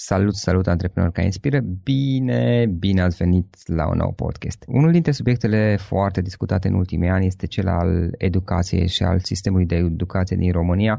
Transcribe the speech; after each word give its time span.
Salut, 0.00 0.34
salut 0.34 0.66
antreprenori 0.66 1.12
care 1.12 1.26
inspiră! 1.26 1.60
Bine, 1.82 2.66
bine 2.78 3.02
ați 3.02 3.16
venit 3.16 3.56
la 3.68 3.88
un 3.88 3.96
nou 3.96 4.12
podcast. 4.12 4.64
Unul 4.66 4.92
dintre 4.92 5.12
subiectele 5.12 5.76
foarte 5.76 6.20
discutate 6.20 6.68
în 6.68 6.74
ultimii 6.74 7.08
ani 7.08 7.26
este 7.26 7.46
cel 7.46 7.68
al 7.68 8.14
educației 8.18 8.88
și 8.88 9.02
al 9.02 9.18
sistemului 9.18 9.66
de 9.66 9.74
educație 9.74 10.36
din 10.36 10.52
România, 10.52 10.98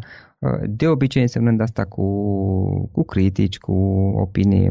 de 0.70 0.88
obicei 0.88 1.22
însemnând 1.22 1.62
asta 1.62 1.86
cu, 1.86 2.06
cu 2.92 3.04
critici, 3.04 3.58
cu 3.58 3.74
opinii 4.16 4.70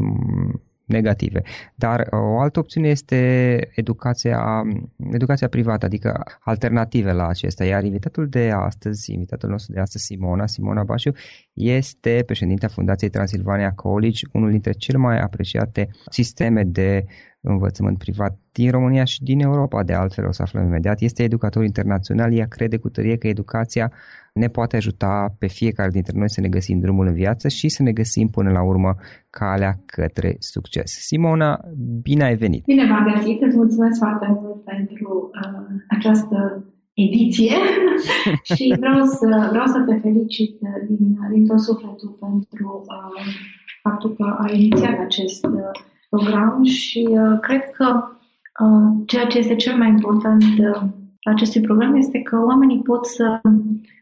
negative. 0.89 1.41
Dar 1.75 1.99
uh, 1.99 2.19
o 2.19 2.39
altă 2.39 2.59
opțiune 2.59 2.87
este 2.87 3.15
educația, 3.75 4.63
educația 5.11 5.47
privată, 5.47 5.85
adică 5.85 6.23
alternative 6.39 7.11
la 7.11 7.27
acesta. 7.27 7.65
Iar 7.65 7.83
invitatul 7.83 8.27
de 8.27 8.51
astăzi, 8.55 9.13
invitatul 9.13 9.49
nostru 9.49 9.73
de 9.73 9.79
astăzi, 9.79 10.05
Simona, 10.05 10.47
Simona 10.47 10.83
Bașiu, 10.83 11.11
este 11.53 12.23
președintea 12.25 12.67
Fundației 12.67 13.09
Transilvania 13.09 13.71
College, 13.71 14.25
unul 14.31 14.49
dintre 14.49 14.71
cele 14.71 14.97
mai 14.97 15.19
apreciate 15.19 15.89
sisteme 16.09 16.63
de 16.63 17.05
învățământ 17.41 17.97
privat 17.97 18.39
din 18.51 18.71
România 18.71 19.03
și 19.03 19.23
din 19.23 19.39
Europa, 19.39 19.83
de 19.83 19.93
altfel 19.93 20.25
o 20.25 20.31
să 20.31 20.41
aflăm 20.41 20.65
imediat. 20.65 21.01
Este 21.01 21.23
educator 21.23 21.63
internațional, 21.63 22.33
ea 22.33 22.47
crede 22.47 22.77
cu 22.77 22.89
tărie 22.89 23.17
că 23.17 23.27
educația 23.27 23.91
ne 24.33 24.47
poate 24.47 24.75
ajuta 24.75 25.35
pe 25.39 25.47
fiecare 25.47 25.89
dintre 25.89 26.17
noi 26.17 26.29
să 26.29 26.41
ne 26.41 26.47
găsim 26.47 26.79
drumul 26.79 27.07
în 27.07 27.13
viață 27.13 27.47
și 27.47 27.69
să 27.69 27.83
ne 27.83 27.91
găsim 27.91 28.27
până 28.27 28.51
la 28.51 28.63
urmă 28.63 28.95
calea 29.29 29.79
către 29.85 30.35
succes. 30.39 30.91
Simona, 30.91 31.59
bine 32.01 32.23
ai 32.23 32.35
venit! 32.35 32.65
Bine 32.65 32.87
v-am 32.87 33.13
găsit, 33.13 33.41
îți 33.41 33.55
mulțumesc 33.55 33.97
foarte 33.97 34.27
mult 34.41 34.63
pentru 34.63 35.31
uh, 35.33 35.81
această 35.87 36.63
ediție 36.93 37.55
și 38.55 38.75
vreau 38.79 39.05
să, 39.05 39.47
vreau 39.49 39.65
să 39.65 39.83
te 39.87 39.95
felicit 39.95 40.59
din, 40.87 41.17
din 41.33 41.45
tot 41.45 41.59
sufletul 41.59 42.17
pentru 42.19 42.83
uh, 42.87 43.33
faptul 43.81 44.13
că 44.15 44.35
ai 44.43 44.55
inițiat 44.55 44.99
acest 44.99 45.45
uh, 45.45 45.71
program 46.09 46.63
și 46.63 47.07
uh, 47.09 47.39
cred 47.41 47.71
că 47.71 48.03
uh, 48.63 49.03
ceea 49.05 49.25
ce 49.25 49.37
este 49.37 49.55
cel 49.55 49.77
mai 49.77 49.87
important 49.87 50.43
uh, 50.43 50.81
la 51.19 51.31
acestui 51.31 51.61
program 51.61 51.95
este 51.95 52.21
că 52.21 52.37
oamenii 52.45 52.81
pot 52.81 53.05
să 53.05 53.41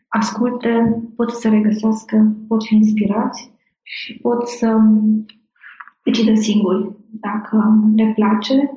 asculte, 0.07 1.03
pot 1.15 1.31
să 1.31 1.39
se 1.39 1.49
regăsească, 1.49 2.35
pot 2.47 2.63
fi 2.63 2.75
inspirați 2.75 3.51
și 3.83 4.19
pot 4.21 4.47
să 4.47 4.77
decidă 6.03 6.33
singuri 6.33 6.91
dacă 7.09 7.81
le 7.95 8.11
place 8.15 8.71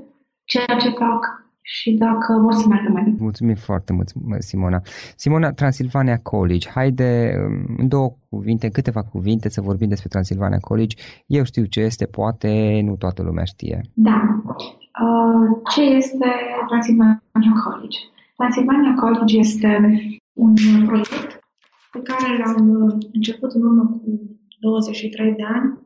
ceea 0.44 0.76
ce 0.80 0.88
fac 0.88 1.39
și 1.72 1.90
dacă 1.92 2.38
vor 2.42 2.52
să 2.52 2.66
meargă 2.68 2.88
mai 2.92 3.02
departe. 3.02 3.22
Mulțumim 3.22 3.54
foarte 3.54 3.92
mult, 3.92 4.08
Simona. 4.38 4.80
Simona, 5.16 5.52
Transilvania 5.52 6.18
College. 6.18 6.68
Haide, 6.68 7.10
um, 7.36 7.74
în 7.78 7.88
două 7.88 8.16
cuvinte, 8.28 8.66
în 8.66 8.72
câteva 8.72 9.02
cuvinte 9.02 9.48
să 9.48 9.60
vorbim 9.60 9.88
despre 9.88 10.08
Transilvania 10.08 10.58
College. 10.58 10.96
Eu 11.26 11.44
știu 11.44 11.64
ce 11.64 11.80
este, 11.80 12.06
poate 12.06 12.80
nu 12.84 12.96
toată 12.96 13.22
lumea 13.22 13.44
știe. 13.44 13.80
Da. 13.94 14.18
Uh, 15.04 15.48
ce 15.74 15.82
este 15.82 16.28
Transilvania 16.68 17.54
College? 17.64 17.98
Transilvania 18.36 18.94
College 18.94 19.38
este 19.38 19.70
un 20.32 20.54
proiect 20.86 21.40
pe 21.92 22.00
care 22.02 22.42
l-am 22.42 22.68
uh, 22.70 22.94
început 23.12 23.50
în 23.52 23.62
urmă 23.62 23.82
cu 23.82 24.08
23 24.60 25.34
de 25.34 25.44
ani 25.44 25.78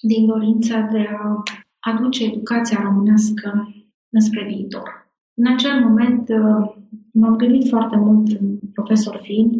din 0.00 0.26
dorința 0.26 0.80
de 0.80 1.06
a 1.18 1.42
aduce 1.80 2.24
educația 2.24 2.80
românească 2.82 3.74
înspre 4.10 4.44
viitor. 4.44 4.99
În 5.40 5.46
acel 5.52 5.84
moment 5.86 6.28
uh, 6.28 6.74
m-am 7.12 7.36
gândit 7.36 7.68
foarte 7.68 7.96
mult, 7.96 8.28
profesor 8.72 9.20
fiind, 9.22 9.52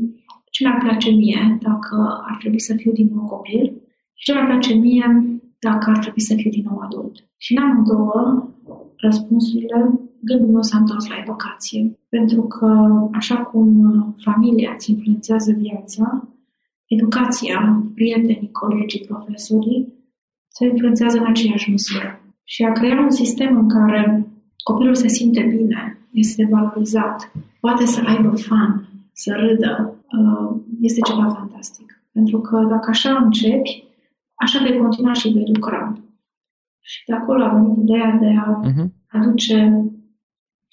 ce 0.50 0.64
mi-ar 0.64 0.78
place 0.84 1.10
mie 1.10 1.58
dacă 1.60 1.96
ar 2.30 2.36
trebui 2.38 2.60
să 2.60 2.74
fiu 2.74 2.92
din 2.92 3.10
nou 3.14 3.26
copil 3.26 3.64
și 4.14 4.24
ce 4.24 4.32
mi-ar 4.32 4.46
place 4.46 4.74
mie 4.74 5.06
dacă 5.58 5.90
ar 5.90 5.98
trebui 5.98 6.20
să 6.20 6.34
fiu 6.34 6.50
din 6.50 6.66
nou 6.68 6.78
adult. 6.78 7.14
Și 7.36 7.56
în 7.56 7.62
amândouă 7.62 8.48
răspunsurile, 8.96 10.00
gândul 10.20 10.48
meu 10.48 10.62
s-a 10.62 10.78
întors 10.78 11.08
la 11.08 11.18
educație. 11.22 11.98
Pentru 12.08 12.42
că, 12.42 12.68
așa 13.12 13.36
cum 13.36 13.68
familia 14.18 14.72
îți 14.74 14.90
influențează 14.90 15.52
viața, 15.52 16.28
educația, 16.86 17.82
prietenii, 17.94 18.50
colegii, 18.52 19.06
profesorii, 19.08 19.92
se 20.48 20.66
influențează 20.66 21.18
în 21.18 21.26
aceeași 21.26 21.70
măsură. 21.70 22.20
Și 22.44 22.64
a 22.64 22.72
crea 22.72 23.00
un 23.00 23.10
sistem 23.10 23.56
în 23.56 23.68
care 23.68 24.29
copilul 24.70 24.94
se 24.94 25.08
simte 25.08 25.42
bine, 25.42 25.98
este 26.12 26.48
valorizat, 26.50 27.32
poate 27.60 27.84
să 27.86 28.00
aibă 28.06 28.36
fan, 28.36 28.88
să 29.12 29.34
râdă, 29.36 29.94
uh, 30.18 30.60
este 30.80 31.00
ceva 31.00 31.28
fantastic. 31.28 32.02
Pentru 32.12 32.40
că 32.40 32.66
dacă 32.68 32.90
așa 32.90 33.16
începi, 33.16 33.84
așa 34.34 34.58
vei 34.62 34.78
continua 34.78 35.12
și 35.12 35.28
vei 35.28 35.50
lucra. 35.54 35.98
Și 36.80 37.04
de 37.06 37.14
acolo 37.14 37.44
a 37.44 37.48
venit 37.48 37.78
ideea 37.78 38.18
de 38.20 38.26
a 38.26 38.60
uh-huh. 38.64 38.88
aduce 39.08 39.84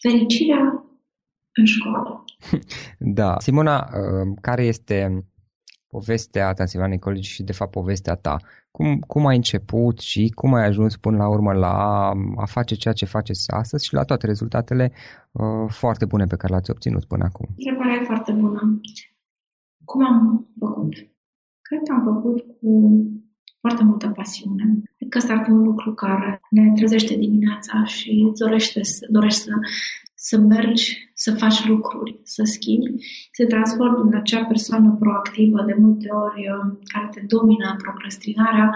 fericirea 0.02 0.86
în 1.54 1.66
școală. 1.66 2.24
Da. 3.20 3.36
Simona, 3.40 3.78
uh, 3.78 4.38
care 4.42 4.64
este 4.64 5.26
povestea 5.88 6.54
Transilvaniei 6.54 7.00
College 7.00 7.30
și, 7.30 7.44
de 7.44 7.52
fapt, 7.52 7.72
povestea 7.72 8.16
ta. 8.16 8.36
Cum, 8.72 9.00
cum 9.00 9.26
ai 9.26 9.36
început 9.36 10.00
și 10.00 10.32
cum 10.36 10.54
ai 10.54 10.66
ajuns 10.66 10.98
până 10.98 11.18
la 11.18 11.28
urmă 11.30 11.54
la 11.54 11.76
a 12.36 12.46
face 12.46 12.76
ceea 12.76 12.94
ce 12.94 13.06
faceți 13.06 13.52
astăzi 13.52 13.86
și 13.86 13.94
la 13.94 14.04
toate 14.04 14.26
rezultatele 14.26 14.92
uh, 15.32 15.70
foarte 15.70 16.06
bune 16.06 16.26
pe 16.26 16.36
care 16.36 16.52
le-ați 16.52 16.72
obținut 16.72 17.06
până 17.06 17.24
acum? 17.24 17.48
Întrebarea 17.58 17.94
e 18.02 18.06
foarte 18.06 18.32
bună. 18.32 18.80
Cum 19.86 20.06
am 20.06 20.48
făcut? 20.60 20.94
Cred 21.62 21.82
că 21.84 21.94
am 21.94 22.04
făcut 22.14 22.38
cu 22.60 22.72
foarte 23.60 23.84
multă 23.84 24.08
pasiune. 24.10 24.64
Cred 24.98 25.10
că 25.10 25.18
ăsta 25.18 25.34
ar 25.34 25.44
fi 25.44 25.50
un 25.50 25.64
lucru 25.64 25.94
care 25.94 26.40
ne 26.50 26.72
trezește 26.76 27.16
dimineața 27.16 27.86
și 27.86 28.32
dorește, 28.40 28.82
dorește 29.10 29.42
să 29.42 29.50
să 30.30 30.38
mergi, 30.38 30.86
să 31.14 31.36
faci 31.36 31.68
lucruri, 31.68 32.20
să 32.24 32.44
schimbi, 32.44 32.92
să 33.32 33.44
te 33.44 33.46
transformi 33.46 34.12
în 34.12 34.18
acea 34.18 34.44
persoană 34.46 34.98
proactivă, 35.00 35.64
de 35.64 35.76
multe 35.80 36.10
ori 36.10 36.42
uh, 36.50 36.78
care 36.94 37.08
te 37.12 37.22
domină 37.28 37.76
procrastinarea, 37.78 38.72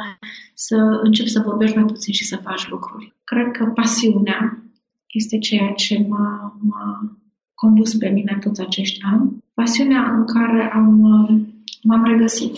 să 0.53 0.75
începi 1.03 1.29
să 1.29 1.47
vorbești 1.49 1.77
mai 1.77 1.85
puțin 1.85 2.13
și 2.13 2.25
să 2.25 2.35
faci 2.47 2.69
lucruri. 2.69 3.13
Cred 3.23 3.51
că 3.51 3.65
pasiunea 3.65 4.63
este 5.07 5.37
ceea 5.37 5.71
ce 5.71 6.05
m-a, 6.09 6.57
m-a 6.69 7.17
condus 7.53 7.95
pe 7.95 8.09
mine 8.09 8.37
toți 8.43 8.61
acești 8.61 8.99
ani. 9.11 9.43
Pasiunea 9.53 10.03
în 10.17 10.25
care 10.25 10.71
am, 10.73 10.99
uh, 11.01 11.39
m-am 11.83 12.03
regăsit. 12.03 12.55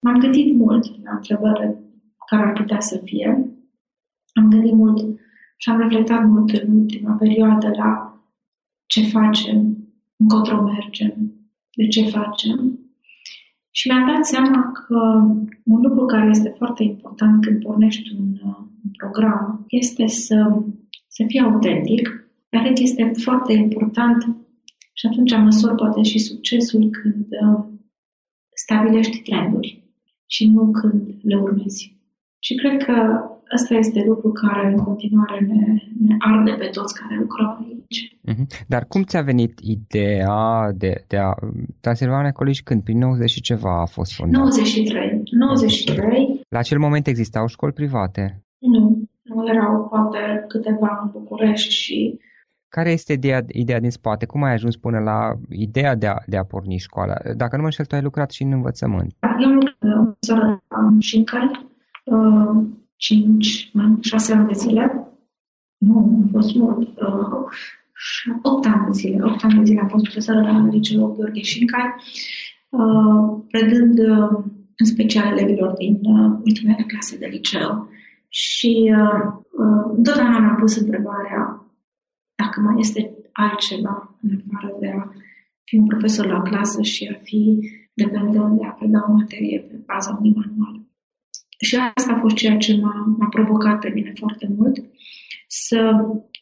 M-am 0.00 0.18
gândit 0.18 0.54
mult 0.54 0.84
la 1.04 1.10
întrebările 1.14 1.82
care 2.26 2.42
ar 2.42 2.52
putea 2.52 2.80
să 2.80 3.00
fie. 3.04 3.28
Am 4.32 4.48
gândit 4.50 4.72
mult 4.72 5.18
și 5.60 5.70
am 5.70 5.80
reflectat 5.80 6.24
mult 6.26 6.50
în 6.50 6.78
ultima 6.78 7.14
perioadă 7.14 7.70
la 7.76 8.22
ce 8.86 9.02
facem, 9.02 9.76
încotro 10.16 10.62
mergem, 10.62 11.32
de 11.74 11.86
ce 11.86 12.02
facem. 12.02 12.78
Și 13.70 13.88
mi-am 13.88 14.06
dat 14.14 14.24
seama 14.24 14.72
că 14.72 14.94
un 15.64 15.80
lucru 15.80 16.04
care 16.06 16.28
este 16.28 16.54
foarte 16.56 16.82
important 16.82 17.44
când 17.44 17.62
pornești 17.62 18.14
un, 18.18 18.26
un 18.84 18.90
program 18.96 19.64
este 19.68 20.06
să, 20.06 20.62
să 21.08 21.24
fii 21.26 21.40
autentic, 21.40 22.30
dar 22.48 22.72
este 22.74 23.12
foarte 23.16 23.52
important 23.52 24.36
și 24.92 25.06
atunci 25.06 25.36
măsor 25.36 25.74
poate 25.74 26.02
și 26.02 26.18
succesul 26.18 26.90
când 26.90 27.26
uh, 27.30 27.64
stabilești 28.54 29.22
trenduri 29.22 29.82
și 30.26 30.46
nu 30.46 30.70
când 30.70 31.14
le 31.22 31.36
urmezi. 31.36 31.96
Și 32.38 32.54
cred 32.54 32.82
că 32.82 33.27
Asta 33.54 33.74
este 33.74 34.04
lucru 34.06 34.32
care 34.32 34.66
în 34.66 34.76
continuare 34.84 35.40
ne, 35.40 35.82
ne 36.06 36.16
arde 36.18 36.52
pe 36.58 36.66
toți 36.66 36.94
care 37.00 37.16
lucrăm 37.20 37.66
aici. 37.68 38.18
Uh-huh. 38.28 38.66
Dar 38.66 38.84
cum 38.84 39.02
ți-a 39.02 39.22
venit 39.22 39.58
ideea 39.62 40.72
de, 40.76 41.04
de 41.06 41.16
a... 41.16 41.34
Transilvania 41.80 42.32
College 42.32 42.60
când? 42.64 42.82
Prin 42.82 42.98
90 42.98 43.30
și 43.30 43.40
ceva 43.40 43.80
a 43.80 43.84
fost 43.84 44.14
fondat? 44.14 44.40
93. 44.40 45.22
93. 45.30 46.40
La 46.48 46.58
acel 46.58 46.78
moment 46.78 47.06
existau 47.06 47.46
școli 47.46 47.72
private? 47.72 48.42
Nu. 48.58 49.02
Nu 49.22 49.48
erau 49.48 49.88
poate 49.90 50.44
câteva 50.48 51.00
în 51.02 51.10
București 51.10 51.72
și 51.72 52.18
care 52.68 52.90
este 52.90 53.12
ideea, 53.12 53.44
ideea 53.48 53.80
din 53.80 53.90
spate? 53.90 54.26
Cum 54.26 54.42
ai 54.42 54.52
ajuns 54.52 54.76
până 54.76 54.98
la 54.98 55.32
ideea 55.48 55.94
de 55.94 56.06
a, 56.06 56.16
de 56.26 56.36
a 56.36 56.44
porni 56.44 56.78
școala? 56.78 57.14
Dacă 57.36 57.56
nu 57.56 57.60
mă 57.60 57.64
înșel, 57.64 57.84
tu 57.84 57.94
ai 57.94 58.02
lucrat 58.02 58.30
și 58.30 58.42
în 58.42 58.52
învățământ. 58.52 59.14
Eu 59.40 59.48
am 59.48 59.54
lucrat 59.54 60.64
în 60.68 61.00
Șincări, 61.00 61.66
uh, 62.04 62.64
5, 62.98 63.70
6 64.00 64.32
ani 64.32 64.46
de 64.46 64.54
zile. 64.54 65.08
Nu, 65.78 66.22
a 66.24 66.28
fost 66.30 66.54
mult. 66.54 66.88
Uh, 67.00 67.48
8 68.42 68.66
ani 68.66 68.84
de 68.84 68.92
zile. 68.92 69.22
8 69.22 69.44
ani 69.44 69.58
de 69.58 69.64
zile 69.64 69.80
am 69.80 69.88
fost 69.88 70.04
profesoră 70.04 70.40
la 70.40 70.68
liceul 70.70 71.14
Gheorghe 71.14 71.40
Șincai, 71.40 71.94
uh, 72.68 73.42
predând 73.50 73.98
uh, 73.98 74.44
în 74.76 74.86
special 74.86 75.38
elevilor 75.38 75.72
din 75.72 75.94
uh, 76.02 76.38
ultimele 76.44 76.84
clase 76.86 77.18
de 77.18 77.26
liceu. 77.26 77.88
Și 78.28 78.94
uh, 78.96 79.32
uh, 79.62 79.92
întotdeauna 79.96 80.38
mi-am 80.38 80.56
pus 80.56 80.76
întrebarea 80.76 81.66
dacă 82.34 82.60
mai 82.60 82.76
este 82.78 83.14
altceva 83.32 84.18
în 84.22 84.30
afară 84.38 84.76
de 84.80 84.88
a 84.88 85.12
fi 85.64 85.76
un 85.76 85.86
profesor 85.86 86.26
la 86.26 86.42
clasă 86.42 86.82
și 86.82 87.10
a 87.14 87.18
fi 87.22 87.58
dependent 87.94 88.58
de 88.58 88.64
a 88.64 88.70
preda 88.70 89.06
o 89.08 89.12
materie 89.12 89.58
pe 89.60 89.82
baza 89.86 90.16
unui 90.18 90.34
manual. 90.34 90.87
Și 91.60 91.76
asta 91.94 92.12
a 92.12 92.20
fost 92.20 92.36
ceea 92.36 92.56
ce 92.56 92.78
m-a, 92.80 93.14
m-a 93.18 93.28
provocat 93.28 93.78
pe 93.78 93.90
mine 93.94 94.12
foarte 94.16 94.50
mult, 94.56 94.76
să 95.46 95.90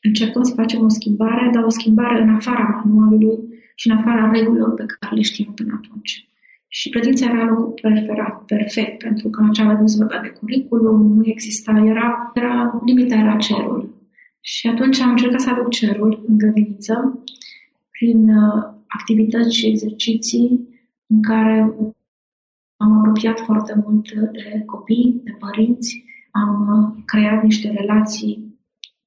încercăm 0.03 0.43
să 0.43 0.55
facem 0.55 0.85
o 0.85 0.89
schimbare, 0.89 1.51
dar 1.53 1.63
o 1.63 1.69
schimbare 1.69 2.23
în 2.23 2.35
afara 2.35 2.83
manualului 2.85 3.39
și 3.75 3.91
în 3.91 3.97
afara 3.97 4.31
regulilor 4.31 4.75
pe 4.75 4.85
care 4.87 5.15
le 5.15 5.23
știam 5.23 5.53
până 5.55 5.81
atunci. 5.83 6.29
Și 6.69 6.89
credința 6.89 7.31
era 7.31 7.45
locul 7.45 7.79
preferat, 7.83 8.45
perfect, 8.45 9.03
pentru 9.03 9.29
că 9.29 9.41
în 9.41 9.49
acea 9.49 9.65
vreme 9.65 9.87
se 9.87 9.97
vorbea 9.97 10.21
de 10.21 10.29
curriculum, 10.29 11.17
nu 11.17 11.23
exista, 11.25 11.83
era, 11.87 12.31
era, 12.35 12.83
limita 12.87 13.15
era 13.15 13.37
cerul. 13.37 13.95
Și 14.41 14.67
atunci 14.67 15.01
am 15.01 15.11
încercat 15.11 15.41
să 15.41 15.51
aduc 15.51 15.71
cerul 15.71 16.25
în 16.27 16.39
grădiniță 16.39 17.23
prin 17.91 18.29
uh, 18.29 18.65
activități 18.87 19.57
și 19.57 19.67
exerciții 19.67 20.69
în 21.07 21.23
care 21.23 21.75
am 22.77 22.99
apropiat 22.99 23.41
foarte 23.41 23.83
mult 23.85 24.13
de 24.13 24.63
copii, 24.67 25.21
de 25.25 25.31
părinți, 25.39 26.05
am 26.31 26.53
uh, 26.69 27.03
creat 27.05 27.43
niște 27.43 27.71
relații 27.71 28.61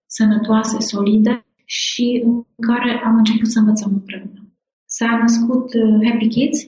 sănătoase, 0.05 0.79
solide 0.79 1.45
și 1.65 2.21
în 2.25 2.43
care 2.67 3.01
am 3.03 3.15
început 3.15 3.47
să 3.47 3.59
învățăm 3.59 3.91
împreună. 3.93 4.41
S-a 4.85 5.17
născut 5.21 5.73
uh, 5.73 6.09
Happy 6.09 6.27
Kids 6.27 6.59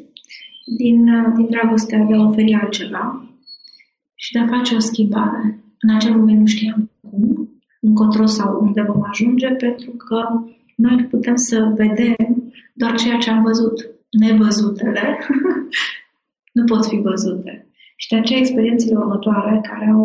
din, 0.78 1.10
uh, 1.10 1.34
din 1.36 1.48
dragostea 1.50 2.04
de 2.04 2.14
a 2.14 2.28
oferi 2.28 2.54
altceva 2.54 3.26
și 4.16 4.32
de 4.32 4.40
a 4.40 4.48
face 4.48 4.76
o 4.76 4.80
schimbare. 4.80 5.64
În 5.80 5.96
acel 5.96 6.16
moment 6.16 6.40
nu 6.40 6.46
știam 6.46 6.92
cum, 7.02 7.50
încotro 7.82 8.26
sau 8.26 8.60
unde 8.62 8.82
vom 8.82 9.04
ajunge, 9.10 9.48
pentru 9.48 9.92
că 9.92 10.24
noi 10.76 11.08
putem 11.10 11.36
să 11.36 11.74
vedem 11.76 12.54
doar 12.74 12.96
ceea 12.96 13.18
ce 13.18 13.30
am 13.30 13.44
văzut, 13.44 13.90
nevăzutele, 14.10 15.18
nu 16.52 16.64
pot 16.64 16.86
fi 16.86 16.98
văzute. 16.98 17.66
Și 17.96 18.10
de 18.10 18.16
aceea 18.16 18.40
experiențele 18.40 18.96
următoare 18.96 19.60
care 19.64 19.90
au 19.90 20.04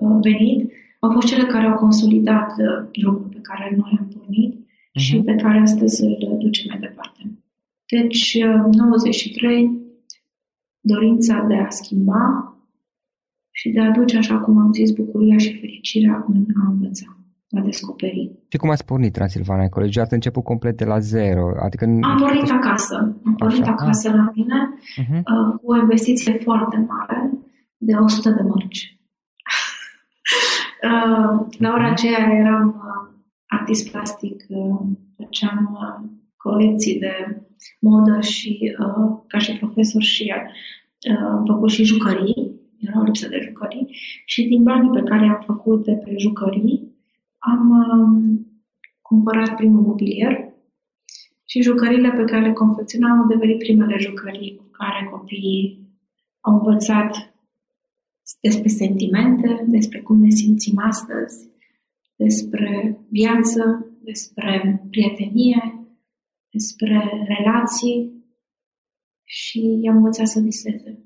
uh, 0.00 0.18
venit 0.22 0.72
au 1.00 1.10
fost 1.10 1.26
cele 1.26 1.44
care 1.44 1.66
au 1.66 1.76
consolidat 1.76 2.50
uh, 2.58 2.88
drumul 2.92 3.28
pe 3.30 3.40
care 3.42 3.74
noi 3.76 3.96
am 3.98 4.08
pornit 4.18 4.54
uh-huh. 4.54 5.00
și 5.00 5.16
pe 5.16 5.34
care 5.34 5.58
astăzi 5.58 6.04
îl 6.04 6.36
ducem 6.38 6.64
mai 6.68 6.78
departe. 6.78 7.20
Deci, 7.86 8.38
93, 8.72 9.64
uh, 9.64 9.70
dorința 10.80 11.44
de 11.48 11.54
a 11.54 11.70
schimba 11.70 12.56
și 13.50 13.68
de 13.70 13.80
a 13.80 13.88
aduce, 13.88 14.16
așa 14.16 14.38
cum 14.38 14.58
am 14.58 14.72
zis, 14.72 14.90
bucuria 14.90 15.38
și 15.38 15.58
fericirea 15.58 16.24
în 16.28 16.44
a 16.64 16.68
învăța, 16.68 17.15
a 17.56 17.60
descoperi. 17.60 18.30
Și 18.48 18.56
cum 18.56 18.70
ați 18.70 18.84
pornit 18.84 19.12
Transilvania 19.12 19.68
College? 19.68 20.00
Ați 20.00 20.14
început 20.14 20.44
complet 20.44 20.76
de 20.76 20.84
la 20.84 20.98
zero? 20.98 21.46
Adică 21.64 21.84
am 21.84 22.16
pornit 22.18 22.50
acasă. 22.50 22.96
Am 23.24 23.34
pornit 23.34 23.62
așa, 23.62 23.70
acasă 23.70 24.10
la 24.10 24.30
mine 24.34 24.74
uh-huh. 25.02 25.18
uh, 25.18 25.58
cu 25.62 25.72
o 25.72 25.76
investiție 25.76 26.32
foarte 26.42 26.86
mare 26.88 27.30
de 27.76 27.92
100 27.94 28.30
de 28.30 28.42
mărci. 28.42 28.98
uh, 30.88 31.46
la 31.58 31.72
ora 31.72 31.90
aceea 31.90 32.28
eram 32.40 32.66
uh, 32.68 33.14
artist 33.46 33.90
plastic, 33.90 34.44
uh, 34.48 34.80
făceam 35.16 35.78
uh, 35.80 36.10
colecții 36.36 36.98
de 36.98 37.42
modă 37.80 38.20
și 38.20 38.76
uh, 38.78 39.18
ca 39.26 39.38
și 39.38 39.58
profesor 39.58 40.02
și 40.02 40.32
uh, 41.10 41.16
am 41.30 41.44
făcut 41.46 41.70
și 41.70 41.84
jucării 41.84 42.56
era 42.80 43.00
o 43.00 43.02
lipsă 43.02 43.28
de 43.28 43.40
jucării 43.42 43.86
și 44.24 44.42
din 44.42 44.62
banii 44.62 44.90
pe 44.90 45.02
care 45.08 45.24
i-am 45.24 45.42
făcut 45.46 45.84
de 45.84 45.92
pe 45.92 46.14
jucării 46.16 46.85
am 47.52 47.70
uh, 47.70 48.38
cumpărat 49.02 49.56
primul 49.56 49.82
mobilier 49.82 50.54
și 51.44 51.62
jucăriile 51.62 52.10
pe 52.10 52.24
care 52.24 52.46
le 52.46 52.52
confecționam 52.52 53.20
au 53.20 53.26
devenit 53.26 53.58
primele 53.58 53.96
jucării 53.98 54.56
cu 54.56 54.64
care 54.70 55.08
copiii 55.10 55.86
au 56.40 56.52
învățat 56.54 57.34
despre 58.40 58.68
sentimente, 58.68 59.64
despre 59.66 60.00
cum 60.00 60.18
ne 60.20 60.30
simțim 60.30 60.78
astăzi, 60.78 61.50
despre 62.16 63.00
viață, 63.10 63.90
despre 64.02 64.82
prietenie, 64.90 65.86
despre 66.50 67.24
relații 67.28 68.24
și 69.24 69.78
i-am 69.82 69.96
învățat 69.96 70.26
să 70.26 70.40
viseze. 70.40 71.00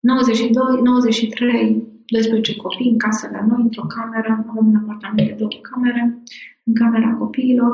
92, 0.00 0.80
93, 0.82 1.93
12 2.06 2.56
copii 2.56 2.90
în 2.90 2.98
casă 2.98 3.28
la 3.32 3.46
noi, 3.46 3.60
într-o 3.62 3.86
cameră, 3.96 4.44
avem 4.48 4.66
un 4.66 4.76
apartament 4.82 5.28
de 5.28 5.34
două 5.38 5.50
camere, 5.70 6.22
în 6.64 6.74
camera 6.74 7.10
copiilor, 7.14 7.72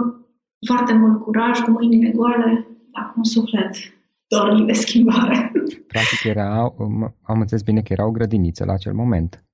foarte 0.66 0.92
mult 0.94 1.22
curaj, 1.22 1.58
cu 1.60 1.70
mâinile 1.70 2.10
goale, 2.10 2.66
dar 2.92 3.04
cu 3.06 3.14
un 3.16 3.24
suflet 3.24 3.74
dornic 4.28 4.66
de 4.66 4.72
schimbare. 4.72 5.52
Practic 5.86 6.24
era, 6.24 6.74
am 7.22 7.40
înțeles 7.40 7.62
bine 7.62 7.80
că 7.80 7.92
era 7.92 8.06
o 8.06 8.10
grădiniță 8.10 8.64
la 8.64 8.72
acel 8.72 8.92
moment. 8.92 9.44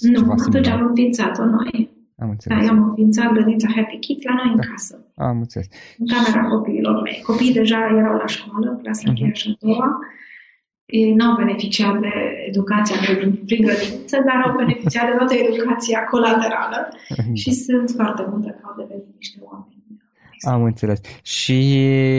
Nu, 0.00 0.30
atunci 0.30 0.68
am 0.68 0.86
înființat-o 0.86 1.44
noi. 1.44 1.90
Am 2.18 2.28
înțeles. 2.30 2.66
Da, 2.66 2.72
am 2.72 2.82
înființat 2.88 3.32
grădinița 3.32 3.68
Happy 3.74 3.98
Kids 3.98 4.24
la 4.24 4.34
noi 4.34 4.44
da. 4.44 4.50
în 4.52 4.70
casă. 4.70 4.94
Am 5.14 5.38
înțeles. 5.38 5.68
În 5.98 6.06
camera 6.06 6.48
copiilor 6.48 7.02
mei. 7.02 7.20
Copiii 7.22 7.52
deja 7.52 7.78
erau 7.98 8.16
la 8.16 8.26
școală, 8.26 8.78
clasa 8.82 9.12
uh-huh. 9.12 9.32
și 9.32 9.48
a 9.48 9.66
doua 9.66 9.98
ei 10.86 11.14
nu 11.14 11.24
au 11.24 11.36
beneficiat 11.36 12.00
de 12.00 12.12
educația 12.46 12.96
prin 13.46 13.64
grădiniță, 13.64 14.22
dar 14.26 14.42
au 14.44 14.56
beneficiat 14.56 15.06
de 15.10 15.16
toată 15.16 15.34
educația 15.34 16.04
colaterală 16.04 16.88
și 17.32 17.50
sunt 17.50 17.90
foarte 17.90 18.26
multe 18.30 18.50
că 18.50 18.60
au 18.62 18.74
devenit 18.76 19.14
niște 19.18 19.38
oameni. 19.42 19.74
Am 20.40 20.62
înțeles. 20.62 21.00
Și 21.22 21.58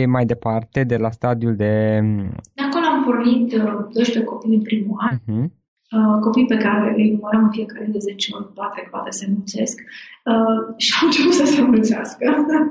mai 0.08 0.26
departe, 0.26 0.84
de 0.84 0.98
la 0.98 1.12
stadiul 1.12 1.56
de... 1.56 2.00
De 2.54 2.64
acolo 2.64 2.86
am 2.86 3.04
pornit 3.04 3.50
12 3.54 4.20
uh, 4.20 4.26
copii 4.26 4.56
în 4.56 4.62
primul 4.62 4.98
an. 5.00 5.18
Uh-huh. 5.18 5.52
Uh, 5.96 6.20
copii 6.20 6.46
pe 6.46 6.58
care 6.58 6.94
îi 6.98 7.12
numărăm 7.12 7.44
în 7.44 7.50
fiecare 7.50 7.88
de 7.92 7.98
10 7.98 8.36
ori, 8.36 8.54
poate, 8.54 8.88
poate 8.92 9.10
se 9.10 9.26
mulțesc, 9.36 9.82
uh, 10.32 10.60
și 10.84 10.94
au 11.00 11.08
început 11.08 11.34
să 11.34 11.46
se 11.46 11.62
mulțească. 11.62 12.26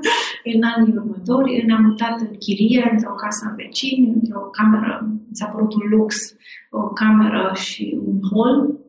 în 0.53 0.61
anii 0.73 0.97
următori 0.97 1.65
ne-am 1.65 1.83
mutat 1.83 2.19
în 2.19 2.37
chirie, 2.37 2.89
într-o 2.91 3.13
casă 3.23 3.47
în 3.49 3.55
vecini, 3.55 4.13
într-o 4.13 4.39
cameră, 4.39 4.93
s-a 5.31 5.45
părut 5.45 5.73
un 5.73 5.89
lux, 5.89 6.35
o 6.71 6.81
cameră 7.01 7.51
și 7.53 7.99
un 8.05 8.19
hol, 8.31 8.79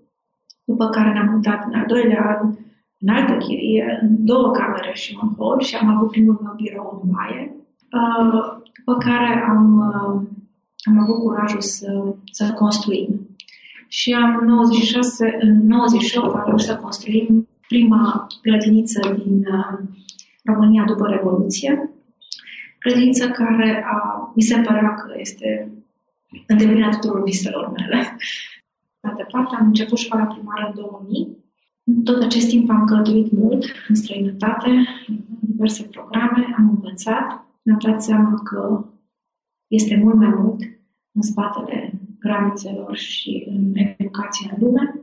după 0.64 0.88
care 0.88 1.12
ne-am 1.12 1.30
mutat 1.34 1.64
în 1.66 1.78
al 1.78 1.86
doilea 1.86 2.22
an 2.24 2.56
în 3.00 3.08
altă 3.08 3.36
chirie, 3.36 3.98
în 4.02 4.24
două 4.24 4.50
camere 4.50 4.92
și 4.94 5.18
un 5.22 5.34
hol 5.36 5.60
și 5.60 5.76
am 5.76 5.88
avut 5.96 6.10
primul 6.10 6.40
meu 6.42 6.54
birou 6.56 7.00
în 7.02 7.10
baie, 7.10 7.56
uh, 7.92 8.62
după 8.76 8.96
care 8.98 9.44
am, 9.48 9.78
uh, 9.88 10.28
am 10.88 10.98
avut 10.98 11.18
curajul 11.18 11.60
să, 11.60 12.14
să 12.32 12.52
construim 12.52 13.27
și 13.88 14.12
am 14.14 14.44
96, 14.44 15.36
în 15.40 15.66
98 15.66 16.34
am 16.34 16.44
reușit 16.46 16.68
să 16.68 16.76
construim 16.76 17.48
prima 17.68 18.26
grădiniță 18.42 19.00
din 19.24 19.36
uh, 19.36 19.78
România 20.44 20.84
după 20.84 21.06
Revoluție, 21.06 21.90
grădiniță 22.78 23.28
care 23.28 23.84
a, 23.86 24.32
mi 24.34 24.42
se 24.42 24.60
părea 24.60 24.94
că 24.94 25.14
este 25.16 25.72
îndeplinirea 26.46 26.88
tuturor 26.88 27.22
viselor 27.22 27.70
mele. 27.70 28.16
Mai 29.00 29.14
departe, 29.16 29.56
am 29.58 29.66
început 29.66 29.98
școala 29.98 30.24
primară 30.24 30.66
în 30.66 30.74
2000. 30.74 31.36
În 31.84 32.02
tot 32.02 32.22
acest 32.22 32.48
timp 32.48 32.70
am 32.70 32.84
călătorit 32.84 33.32
mult 33.32 33.64
în 33.88 33.94
străinătate, 33.94 34.68
în 35.08 35.18
diverse 35.40 35.82
programe, 35.82 36.54
am 36.58 36.68
învățat, 36.68 37.46
mi-am 37.62 37.78
dat 37.82 38.02
seama 38.02 38.34
că 38.44 38.84
este 39.66 40.00
mult 40.02 40.14
mai 40.14 40.28
mult 40.28 40.60
în 41.12 41.22
spatele 41.22 42.07
granițelor 42.18 42.96
și 42.96 43.46
în 43.50 43.72
educația 43.74 44.50
în 44.56 44.66
lume. 44.66 45.00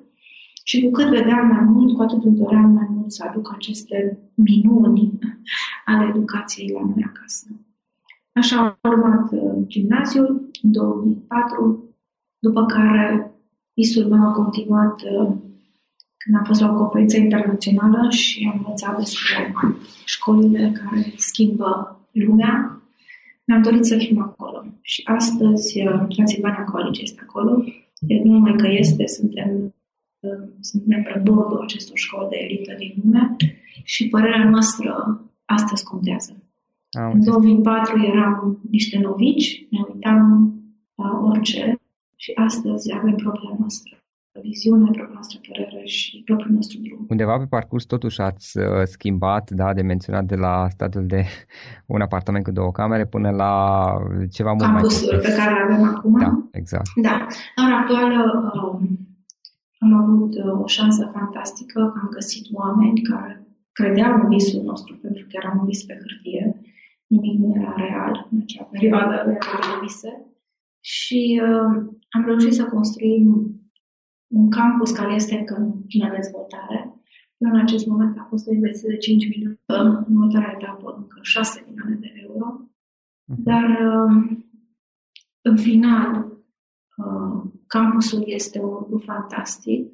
Și 0.63 0.81
cu 0.81 0.91
cât 0.91 1.09
vedeam 1.09 1.47
mai 1.47 1.63
mult, 1.63 1.95
cu 1.95 2.01
atât 2.01 2.23
îmi 2.23 2.37
doream 2.37 2.69
mai 2.69 2.87
mult 2.89 3.11
să 3.11 3.25
aduc 3.27 3.51
aceste 3.53 4.19
minuni 4.33 5.19
ale 5.85 6.07
educației 6.09 6.71
la 6.73 6.79
noi 6.79 7.05
acasă. 7.05 7.47
Așa 8.31 8.77
am 8.81 8.91
urmat 8.91 9.31
uh, 9.31 9.63
gimnaziul 9.67 10.49
în 10.61 10.71
2004, 10.71 11.95
după 12.39 12.65
care 12.65 13.31
visul 13.73 14.07
meu 14.09 14.27
a 14.27 14.31
continuat 14.31 15.01
uh, 15.01 15.33
când 16.17 16.37
am 16.37 16.43
fost 16.43 16.61
la 16.61 16.71
o 16.71 16.77
conferință 16.77 17.17
internațională 17.17 18.09
și 18.09 18.49
am 18.51 18.57
învățat 18.57 18.97
despre 18.97 19.53
școlile 20.05 20.71
care 20.71 21.13
schimbă 21.17 21.99
lumea 22.11 22.81
mi-am 23.45 23.61
dorit 23.61 23.85
să 23.85 23.97
fim 23.97 24.21
acolo. 24.21 24.65
Și 24.81 25.01
astăzi 25.05 25.81
uh, 25.87 26.07
Transilvania 26.07 26.63
College 26.63 27.01
este 27.01 27.19
acolo. 27.21 27.63
Deci 27.99 28.21
nu 28.21 28.31
numai 28.31 28.55
că 28.55 28.67
este, 28.67 29.07
suntem, 29.07 29.73
uh, 30.19 30.47
suntem 30.59 31.03
pe 31.03 31.21
bordul 31.23 31.61
acestor 31.61 31.97
școli 31.97 32.29
de 32.29 32.37
elită 32.37 32.73
din 32.77 32.93
lume 33.03 33.35
și 33.83 34.09
părerea 34.09 34.49
noastră 34.49 35.21
astăzi 35.45 35.83
contează. 35.83 36.43
Am 36.89 37.11
în 37.11 37.23
2004 37.23 38.03
eram 38.03 38.59
niște 38.69 38.99
novici, 38.99 39.67
ne 39.69 39.79
uitam 39.93 40.53
la 40.95 41.19
orice 41.23 41.79
și 42.15 42.31
astăzi 42.35 42.93
avem 42.93 43.15
problema 43.15 43.55
noastră 43.59 43.97
viziune, 44.41 44.83
propria 44.83 45.09
noastră 45.13 45.39
părere 45.47 45.85
și 45.85 46.21
propriul 46.25 46.53
nostru 46.53 46.79
drum. 46.81 47.05
Undeva 47.09 47.37
pe 47.37 47.45
parcurs 47.45 47.85
totuși 47.85 48.21
ați 48.21 48.57
uh, 48.57 48.65
schimbat, 48.83 49.51
da, 49.51 49.73
de 49.73 49.81
menționat 49.81 50.25
de 50.25 50.35
la 50.35 50.67
statul 50.69 51.05
de 51.05 51.23
un 51.95 52.01
apartament 52.01 52.43
cu 52.43 52.51
două 52.51 52.71
camere 52.71 53.05
până 53.05 53.29
la 53.29 53.53
ceva 54.31 54.51
mult 54.53 54.71
mai 54.71 54.81
complex. 54.81 55.27
pe 55.27 55.35
care 55.37 55.53
avem 55.63 55.83
acum. 55.83 56.19
Da, 56.19 56.47
exact. 56.51 56.87
Da. 57.01 57.27
La 57.55 57.63
ora 57.65 57.77
actuală 57.79 58.51
um, 58.53 58.99
am 59.79 59.93
avut 59.93 60.35
uh, 60.35 60.61
o 60.63 60.67
șansă 60.67 61.11
fantastică 61.13 61.91
că 61.93 61.99
am 62.01 62.09
găsit 62.11 62.45
oameni 62.53 63.01
care 63.01 63.47
credeau 63.71 64.13
în 64.21 64.27
visul 64.29 64.63
nostru, 64.63 64.97
pentru 65.01 65.23
că 65.23 65.31
era 65.31 65.55
un 65.59 65.65
vis 65.65 65.83
pe 65.83 65.93
hârtie. 65.93 66.61
Nimic 67.07 67.39
nu 67.39 67.53
era 67.55 67.73
real 67.77 68.27
în 68.31 68.39
acea 68.41 68.63
perioadă 68.63 69.23
de 69.25 69.37
vise. 69.81 70.25
Și 70.79 71.41
uh, 71.43 71.75
am 72.09 72.25
reușit 72.25 72.53
să 72.53 72.63
construim 72.63 73.59
un 74.27 74.49
campus 74.49 74.91
care 74.91 75.13
este 75.13 75.37
încă 75.37 75.55
în 75.55 75.71
plină 75.71 76.09
dezvoltare. 76.15 76.95
În 77.37 77.59
acest 77.59 77.85
moment 77.85 78.17
a 78.17 78.25
fost 78.29 78.47
o 78.47 78.53
investiție 78.53 78.89
de 78.89 78.97
5 78.97 79.27
milioane, 79.27 79.59
în 79.65 80.15
următoarea 80.15 80.57
etapă 80.59 80.95
încă 80.97 81.19
6 81.21 81.65
milioane 81.67 81.95
de 81.95 82.13
euro. 82.27 82.69
Mhm. 83.25 83.43
Dar, 83.43 83.79
um, 83.79 84.45
în 85.41 85.57
final, 85.57 86.25
uh, 86.97 87.51
campusul 87.67 88.23
este 88.25 88.59
un 88.59 88.69
lucru 88.69 88.97
fantastic. 88.97 89.91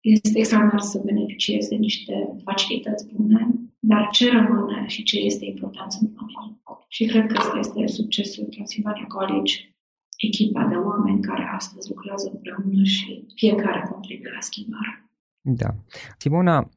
Este 0.00 0.38
extraordinar 0.38 0.80
să 0.80 1.02
beneficieze 1.04 1.68
de 1.68 1.76
niște 1.76 2.40
facilități 2.44 3.14
bune, 3.14 3.50
dar 3.78 4.08
ce 4.10 4.30
rămâne 4.30 4.86
și 4.86 5.02
ce 5.02 5.18
este 5.18 5.44
important 5.44 5.92
sunt 5.92 6.16
oamenii. 6.16 6.62
Și 6.88 7.06
cred 7.06 7.26
că 7.26 7.38
asta 7.38 7.58
este 7.58 7.86
succesul 7.86 8.44
Transilvania 8.44 9.06
College 9.06 9.75
echipa 10.16 10.66
de 10.70 10.74
oameni 10.74 11.20
care 11.20 11.50
astăzi 11.54 11.90
lucrează 11.90 12.30
împreună 12.32 12.82
și 12.82 13.26
fiecare 13.34 13.88
contribuie 13.90 14.30
la 14.34 14.40
schimbare. 14.40 15.10
Da. 15.40 15.74
Simona, 16.18 16.68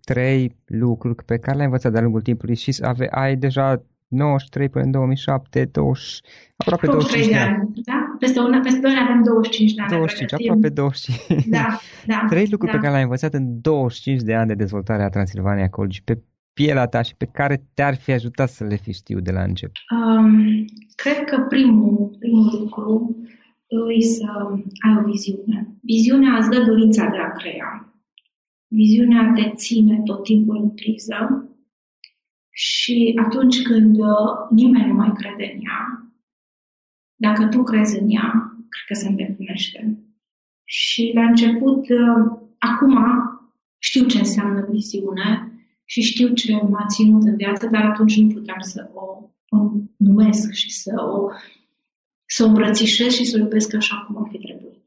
trei 0.00 0.56
lucruri 0.66 1.24
pe 1.24 1.38
care 1.38 1.54
le-ai 1.56 1.66
învățat 1.66 1.92
de-a 1.92 2.00
lungul 2.00 2.22
timpului 2.22 2.54
și 2.54 2.78
ave, 2.82 3.08
ai 3.10 3.36
deja 3.36 3.82
93 4.08 4.68
până 4.68 4.84
în 4.84 4.90
2007, 4.90 5.64
20, 5.64 6.20
aproape 6.56 6.86
25 6.86 7.28
de 7.28 7.36
ani. 7.36 7.54
ani. 7.54 7.70
Da? 7.84 8.16
Peste, 8.18 8.40
una, 8.40 8.60
peste 8.60 8.80
2 8.80 8.90
ani 8.90 9.08
avem 9.08 9.22
25 9.22 9.74
de 9.74 9.80
ani. 9.80 9.90
25, 9.90 10.32
aproape 10.32 10.68
25. 10.68 11.46
Da, 11.46 11.78
da. 12.06 12.24
Trei 12.28 12.46
lucruri 12.50 12.72
da. 12.72 12.76
pe 12.76 12.82
care 12.82 12.90
le-ai 12.90 13.02
învățat 13.02 13.34
în 13.34 13.60
25 13.60 14.22
de 14.22 14.34
ani 14.34 14.48
de 14.48 14.54
dezvoltare 14.54 15.02
a 15.02 15.08
Transilvania 15.08 15.68
College 15.68 16.00
pe 16.04 16.22
pielea 16.60 16.86
ta 16.86 17.02
și 17.02 17.14
pe 17.16 17.28
care 17.32 17.56
te-ar 17.74 17.96
fi 17.96 18.12
ajutat 18.12 18.48
să 18.48 18.64
le 18.64 18.76
fi 18.76 18.92
știu 18.92 19.20
de 19.20 19.30
la 19.30 19.42
început? 19.42 19.76
Um, 19.90 20.64
cred 20.94 21.24
că 21.24 21.36
primul, 21.48 22.16
primul 22.18 22.58
lucru 22.58 23.16
îi 23.66 24.02
să 24.02 24.26
ai 24.86 24.94
o 25.00 25.04
viziune. 25.10 25.58
Viziunea 25.82 26.36
îți 26.36 26.50
dă 26.50 26.64
dorința 26.64 27.04
de 27.08 27.18
a 27.18 27.30
crea. 27.32 27.92
Viziunea 28.68 29.32
te 29.34 29.52
ține 29.54 30.00
tot 30.04 30.22
timpul 30.22 30.56
în 30.56 30.70
priză 30.70 31.48
și 32.50 33.18
atunci 33.24 33.62
când 33.62 33.98
uh, 33.98 34.30
nimeni 34.50 34.86
nu 34.86 34.94
mai 34.94 35.12
crede 35.14 35.52
în 35.54 35.60
ea, 35.68 36.12
dacă 37.14 37.46
tu 37.46 37.62
crezi 37.62 37.98
în 37.98 38.08
ea, 38.10 38.30
cred 38.68 38.84
că 38.86 38.94
se 38.94 39.08
îndeplinește. 39.08 39.98
Și 40.64 41.10
la 41.14 41.22
început, 41.22 41.88
uh, 41.88 42.38
acum 42.58 42.98
știu 43.78 44.06
ce 44.06 44.18
înseamnă 44.18 44.66
viziune 44.70 45.47
și 45.90 46.00
știu 46.00 46.28
ce 46.34 46.52
m-a 46.52 46.86
ținut 46.94 47.22
în 47.22 47.36
viață, 47.36 47.66
dar 47.66 47.84
atunci 47.84 48.20
nu 48.20 48.28
puteam 48.28 48.60
să 48.60 48.90
o, 48.94 49.04
o 49.48 49.70
numesc 49.96 50.52
și 50.52 50.70
să 50.70 50.92
o, 51.16 51.28
să 52.24 52.44
o 52.44 52.46
îmbrățișez 52.46 53.12
și 53.12 53.24
să 53.24 53.36
o 53.36 53.40
iubesc 53.40 53.74
așa 53.74 53.96
cum 53.96 54.22
ar 54.22 54.28
fi 54.30 54.38
trebuit. 54.38 54.84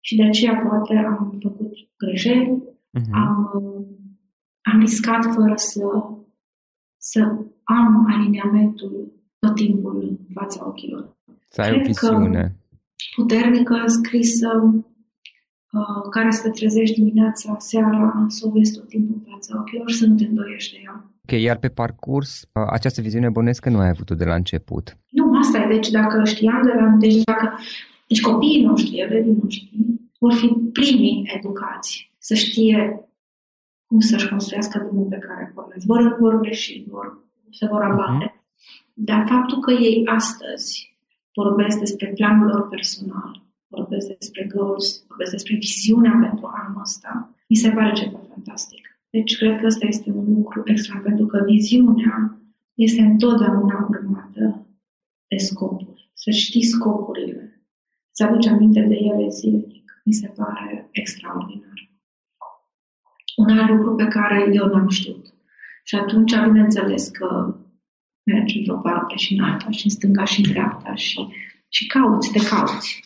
Și 0.00 0.16
de 0.16 0.24
aceea 0.24 0.54
poate 0.68 0.94
am 0.96 1.38
făcut 1.42 1.72
greșeli, 1.96 2.62
uh-huh. 2.98 3.12
am, 3.12 3.36
am 4.62 4.80
riscat 4.80 5.24
fără 5.34 5.54
să, 5.56 5.84
să 6.96 7.20
am 7.64 8.06
aliniamentul 8.08 9.12
tot 9.38 9.54
timpul 9.54 10.00
în 10.02 10.16
fața 10.34 10.66
ochilor. 10.66 11.16
Să 11.48 11.60
ai 11.60 11.68
Cred 11.68 11.80
o 11.80 11.86
visiune. 11.86 12.56
puternică, 13.14 13.82
scrisă, 13.86 14.48
Uh, 15.72 16.08
care 16.10 16.30
să 16.30 16.42
te 16.42 16.50
trezești 16.50 16.98
dimineața, 17.00 17.56
seara, 17.58 18.24
să 18.28 18.46
o 18.46 18.50
vezi 18.50 18.72
tot 18.72 18.88
timpul 18.88 19.14
în 19.18 19.32
fața 19.32 19.58
ochilor, 19.60 19.90
să 19.90 20.06
nu 20.06 20.14
te 20.14 20.24
îndoiești 20.24 20.72
de 20.72 20.80
ea. 20.84 21.10
Ok, 21.22 21.40
iar 21.40 21.58
pe 21.58 21.68
parcurs, 21.68 22.42
uh, 22.42 22.66
această 22.70 23.00
viziune 23.00 23.28
bănesc 23.28 23.62
că 23.62 23.70
nu 23.70 23.78
ai 23.78 23.88
avut-o 23.88 24.14
de 24.14 24.24
la 24.24 24.34
început. 24.34 24.96
Nu, 25.10 25.38
asta 25.38 25.58
e. 25.58 25.66
Deci 25.66 25.90
dacă 25.90 26.24
știam 26.24 26.62
de 26.62 26.72
la... 26.72 26.96
Deci, 26.98 27.22
dacă, 27.22 27.58
deci 28.06 28.20
copiii 28.20 28.64
noștri, 28.64 28.98
elevii 28.98 29.38
noștri, 29.42 29.70
vor 30.18 30.32
fi 30.32 30.46
primii 30.72 31.30
educați 31.36 32.12
să 32.18 32.34
știe 32.34 33.04
cum 33.86 34.00
să-și 34.00 34.28
construiască 34.28 34.78
drumul 34.78 35.06
pe 35.08 35.18
care 35.18 35.52
pornesc. 35.54 35.86
Vor, 35.86 36.16
vor 36.20 36.40
greși, 36.40 36.84
vor, 36.88 37.06
se 37.50 37.66
vor 37.66 37.82
abate. 37.82 38.26
Uh-huh. 38.26 38.40
Dar 38.94 39.26
faptul 39.28 39.60
că 39.60 39.72
ei 39.72 40.02
astăzi 40.06 40.96
vorbesc 41.34 41.78
despre 41.78 42.12
planul 42.14 42.46
lor 42.46 42.68
personal, 42.68 43.42
vorbesc 43.70 44.06
despre 44.18 44.50
goals, 44.54 45.04
vorbesc 45.08 45.30
despre 45.30 45.54
viziunea 45.54 46.14
pentru 46.26 46.46
anul 46.60 46.80
ăsta, 46.80 47.34
mi 47.48 47.56
se 47.56 47.70
pare 47.70 47.92
ceva 47.92 48.20
fantastic. 48.28 48.82
Deci 49.10 49.36
cred 49.36 49.60
că 49.60 49.66
ăsta 49.66 49.86
este 49.86 50.10
un 50.10 50.26
lucru 50.34 50.62
extra, 50.64 50.98
pentru 50.98 51.26
că 51.26 51.42
viziunea 51.46 52.40
este 52.74 53.00
întotdeauna 53.00 53.86
urmată 53.90 54.66
de 55.28 55.36
scopuri. 55.36 56.10
Să 56.14 56.30
știi 56.30 56.64
scopurile, 56.64 57.64
să 58.10 58.24
aduci 58.24 58.46
aminte 58.46 58.80
de 58.80 58.94
ele 58.94 59.28
zilnic, 59.28 60.02
mi 60.04 60.12
se 60.12 60.28
pare 60.36 60.88
extraordinar. 60.90 61.90
Un 63.36 63.58
alt 63.58 63.70
lucru 63.70 63.94
pe 63.94 64.06
care 64.06 64.50
eu 64.52 64.66
n-am 64.66 64.88
știut. 64.88 65.34
Și 65.84 65.94
atunci, 65.94 66.34
bineînțeles 66.36 67.08
că 67.08 67.54
mergi 68.22 68.58
într-o 68.58 68.76
parte 68.76 69.16
și 69.16 69.34
în 69.34 69.44
alta, 69.44 69.70
și 69.70 69.84
în 69.84 69.90
stânga 69.90 70.24
și 70.24 70.40
în 70.44 70.52
dreapta, 70.52 70.94
și, 70.94 71.28
și 71.68 71.86
cauți, 71.86 72.32
te 72.32 72.48
cauți. 72.48 73.04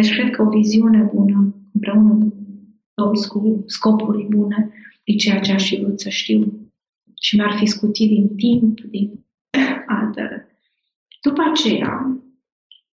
Deci 0.00 0.12
cred 0.12 0.30
că 0.30 0.42
o 0.42 0.48
viziune 0.48 1.10
bună, 1.14 1.54
împreună 1.72 2.32
cu 3.28 3.64
scopuri 3.66 4.26
bune, 4.28 4.72
e 5.04 5.14
ceea 5.14 5.40
ce 5.40 5.52
aș 5.52 5.68
fi 5.68 5.80
vrut 5.80 6.00
să 6.00 6.08
știu. 6.08 6.70
Și 7.20 7.36
mi-ar 7.36 7.52
fi 7.52 7.66
scutit 7.66 8.08
din 8.08 8.36
timp, 8.36 8.80
din 8.80 9.26
altele. 9.86 10.56
După 11.22 11.42
aceea, 11.50 12.22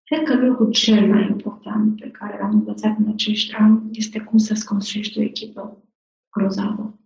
cred 0.04 0.22
că 0.22 0.34
lucrul 0.36 0.70
cel 0.70 1.08
mai 1.08 1.26
important 1.30 2.00
pe 2.00 2.10
care 2.10 2.38
l-am 2.40 2.52
învățat 2.52 2.98
în 2.98 3.08
acești 3.08 3.54
ani 3.54 3.88
este 3.92 4.18
cum 4.18 4.38
să-ți 4.38 4.66
construiești 4.66 5.18
o 5.18 5.22
echipă 5.22 5.84
grozavă. 6.30 7.00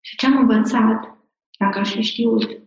Și 0.00 0.16
ce 0.16 0.26
am 0.26 0.38
învățat, 0.38 1.18
dacă 1.58 1.78
aș 1.78 1.94
fi 1.94 2.02
știut, 2.02 2.62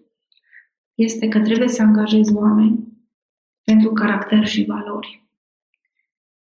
este 0.96 1.28
că 1.28 1.40
trebuie 1.40 1.68
să 1.68 1.82
angajezi 1.82 2.34
oameni 2.34 2.88
pentru 3.64 3.92
caracter 3.92 4.46
și 4.46 4.66
valori 4.66 5.29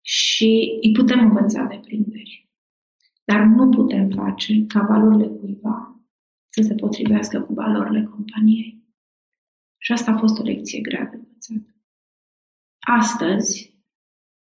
și 0.01 0.79
îi 0.81 0.91
putem 0.91 1.19
învăța 1.19 1.63
de 1.63 1.79
prinderi. 1.83 2.49
Dar 3.25 3.41
nu 3.41 3.69
putem 3.69 4.09
face 4.09 4.65
ca 4.67 4.81
valorile 4.81 5.27
cuiva 5.27 6.01
să 6.49 6.61
se 6.61 6.75
potrivească 6.75 7.41
cu 7.41 7.53
valorile 7.53 8.03
companiei. 8.03 8.85
Și 9.77 9.91
asta 9.91 10.11
a 10.11 10.17
fost 10.17 10.39
o 10.39 10.43
lecție 10.43 10.81
grea 10.81 11.05
de 11.05 11.15
învățat. 11.15 11.75
Astăzi 12.79 13.77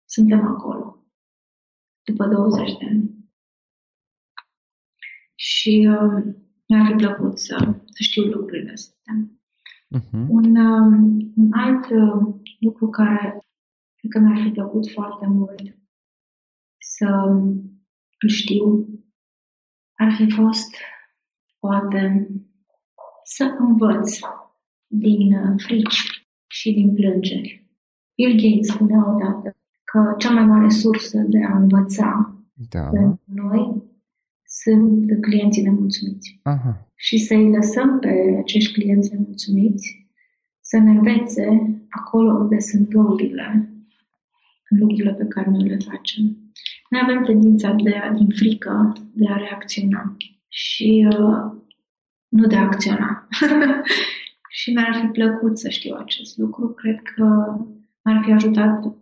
suntem 0.06 0.48
acolo, 0.48 1.06
după 2.04 2.28
20 2.28 2.78
de 2.78 2.86
ani. 2.86 3.22
Și 5.36 5.90
uh, 5.90 6.34
mi-ar 6.68 6.86
fi 6.88 6.94
plăcut 6.94 7.40
să, 7.40 7.56
să 7.86 8.04
știu 8.04 8.24
lucrurile 8.24 8.72
astea. 8.72 9.14
Uh-huh. 9.98 10.28
Un, 10.28 10.56
uh, 10.56 11.22
un 11.36 11.52
alt 11.52 11.90
uh, 11.90 12.36
lucru 12.60 12.90
care 12.90 13.38
Cred 14.02 14.12
că 14.12 14.20
mi-ar 14.20 14.44
fi 14.44 14.50
plăcut 14.50 14.92
foarte 14.92 15.28
mult 15.28 15.62
să 16.78 17.06
îl 18.20 18.30
știu. 18.30 18.88
Ar 19.94 20.12
fi 20.12 20.30
fost, 20.30 20.76
poate, 21.60 22.30
să 23.24 23.56
învăț 23.60 24.20
din 24.88 25.34
uh, 25.34 25.54
frici 25.58 26.28
și 26.48 26.74
din 26.74 26.94
plângeri. 26.94 27.70
Bill 28.16 28.42
Gates 28.42 28.68
spunea 28.68 29.14
odată 29.14 29.56
că 29.84 30.16
cea 30.18 30.32
mai 30.32 30.46
mare 30.46 30.70
sursă 30.70 31.18
de 31.18 31.44
a 31.44 31.58
învăța 31.58 32.36
da. 32.70 32.82
pentru 32.82 33.22
noi 33.26 33.84
sunt 34.46 35.22
clienții 35.22 35.64
nemulțumiți. 35.64 36.40
Aha. 36.44 36.88
Și 36.96 37.18
să-i 37.18 37.50
lăsăm 37.50 38.00
pe 38.00 38.38
acești 38.40 38.74
clienți 38.74 39.14
nemulțumiți 39.14 40.10
să 40.60 40.78
ne 40.78 40.92
învețe 40.92 41.76
acolo 41.90 42.32
unde 42.38 42.60
sunt 42.60 42.90
găurile 42.90 43.52
în 43.54 43.81
lucrurile 44.80 45.14
pe 45.14 45.26
care 45.26 45.50
noi 45.50 45.68
le 45.68 45.78
facem. 45.78 46.24
Noi 46.90 47.02
avem 47.04 47.24
tendința 47.24 47.76
de 47.84 47.96
a, 47.96 48.12
din 48.12 48.28
frică 48.28 48.94
de 49.14 49.28
a 49.30 49.36
reacționa 49.36 50.18
și 50.48 51.08
uh, 51.10 51.62
nu 52.28 52.48
de 52.48 52.56
a 52.56 52.62
acționa. 52.62 53.28
și 54.60 54.72
mi-ar 54.72 54.98
fi 55.02 55.08
plăcut 55.08 55.58
să 55.58 55.70
știu 55.70 55.96
acest 55.96 56.38
lucru. 56.38 56.68
Cred 56.68 57.02
că 57.16 57.24
m-ar 58.02 58.22
fi 58.26 58.32
ajutat 58.32 58.96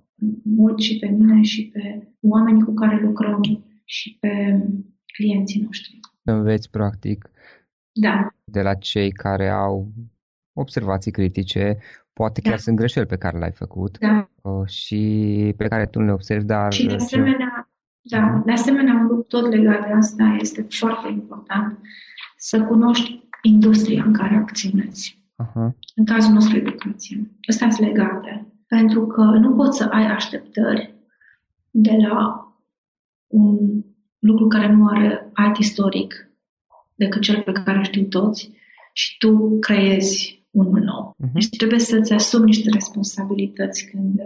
mult 0.43 0.79
și 0.79 0.99
pe 0.99 1.07
mine 1.07 1.41
și 1.41 1.69
pe 1.73 2.07
oamenii 2.21 2.63
cu 2.63 2.73
care 2.73 3.01
lucrăm 3.01 3.41
și 3.85 4.17
pe 4.19 4.63
clienții 5.05 5.61
noștri. 5.61 5.99
Înveți, 6.23 6.69
practic, 6.69 7.31
da. 7.91 8.27
de 8.43 8.61
la 8.61 8.73
cei 8.73 9.11
care 9.11 9.49
au 9.49 9.91
observații 10.53 11.11
critice, 11.11 11.77
Poate 12.19 12.41
chiar 12.41 12.53
da. 12.53 12.59
sunt 12.59 12.75
greșeli 12.75 13.05
pe 13.05 13.17
care 13.17 13.37
le-ai 13.37 13.51
făcut 13.51 13.97
da. 13.97 14.29
Uh, 14.41 14.67
și 14.67 15.53
pe 15.57 15.67
care 15.67 15.85
tu 15.85 15.99
le 16.01 16.11
observi, 16.11 16.45
dar... 16.45 16.73
Și 16.73 16.85
de 16.85 16.93
asemenea, 16.93 17.69
da, 18.01 18.41
de 18.45 18.51
asemenea, 18.51 18.93
un 18.93 19.01
lucru 19.01 19.21
tot 19.21 19.53
legat 19.53 19.87
de 19.87 19.93
asta 19.93 20.37
este 20.39 20.65
foarte 20.69 21.07
important 21.11 21.79
să 22.37 22.63
cunoști 22.63 23.27
industria 23.41 24.03
în 24.03 24.13
care 24.13 24.35
acționezi. 24.35 25.23
Uh-huh. 25.43 25.69
În 25.95 26.05
cazul 26.05 26.33
nostru, 26.33 26.57
educație. 26.57 27.31
Astea 27.47 27.69
sunt 27.69 27.87
legate. 27.87 28.47
Pentru 28.67 29.07
că 29.07 29.21
nu 29.21 29.55
poți 29.55 29.77
să 29.77 29.83
ai 29.83 30.05
așteptări 30.05 30.93
de 31.71 31.95
la 32.07 32.53
un 33.27 33.83
lucru 34.19 34.47
care 34.47 34.71
nu 34.71 34.87
are 34.87 35.29
alt 35.33 35.57
istoric 35.57 36.31
decât 36.95 37.21
cel 37.21 37.41
pe 37.41 37.51
care 37.51 37.83
știu 37.83 38.03
toți 38.03 38.51
și 38.93 39.17
tu 39.17 39.59
creezi 39.59 40.38
unul 40.51 40.81
nou. 40.81 41.15
Uh-huh. 41.15 41.31
Deci 41.33 41.49
trebuie 41.57 41.79
să-ți 41.79 42.13
asumi 42.13 42.45
niște 42.45 42.69
responsabilități 42.73 43.89
când, 43.89 44.19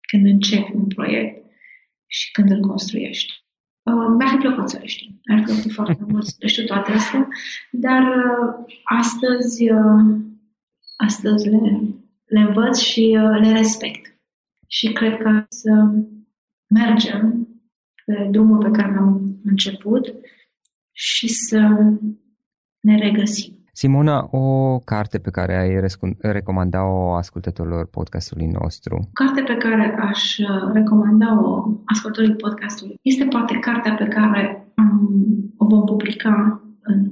când 0.00 0.26
începi 0.26 0.72
un 0.74 0.86
proiect 0.86 1.44
și 2.06 2.30
când 2.30 2.50
îl 2.50 2.60
construiești. 2.60 3.32
Uh, 3.82 4.14
mi-ar 4.18 4.28
fi 4.30 4.36
plăcut 4.36 4.68
să 4.68 4.78
le 4.80 4.86
știu. 4.86 5.20
Mi-ar 5.26 5.38
fi 5.38 5.52
plăcut 5.52 5.72
foarte 5.72 6.04
mult 6.12 6.24
să 6.24 6.36
le 6.38 6.46
știu 6.46 6.64
toate 6.64 6.92
astea, 6.92 7.28
dar 7.70 8.02
uh, 8.02 8.64
astăzi, 8.84 9.70
uh, 9.70 10.16
astăzi 10.96 11.48
le, 11.48 11.80
le 12.24 12.40
învăț 12.40 12.78
și 12.78 13.18
uh, 13.20 13.38
le 13.40 13.52
respect. 13.52 14.20
Și 14.66 14.92
cred 14.92 15.16
că 15.16 15.44
să 15.48 15.72
mergem 16.68 17.48
pe 18.04 18.28
drumul 18.30 18.58
pe 18.58 18.70
care 18.70 18.94
l-am 18.94 19.40
început 19.44 20.14
și 20.92 21.28
să 21.28 21.58
ne 22.80 22.96
regăsim. 22.98 23.55
Simona, 23.78 24.28
o 24.30 24.78
carte 24.78 25.18
pe 25.18 25.30
care 25.30 25.56
ai 25.56 25.80
recomanda-o 26.20 27.14
ascultătorilor 27.14 27.86
podcastului 27.86 28.46
nostru? 28.46 29.08
Carte 29.12 29.42
pe 29.42 29.56
care 29.56 29.96
aș 30.00 30.38
uh, 30.38 30.72
recomanda-o 30.72 31.70
ascultătorii 31.84 32.34
podcastului 32.34 32.98
este 33.02 33.24
poate 33.24 33.58
cartea 33.58 33.94
pe 33.94 34.06
care 34.06 34.72
am, 34.74 35.18
o 35.56 35.66
vom 35.66 35.84
publica 35.84 36.62
în 36.82 37.10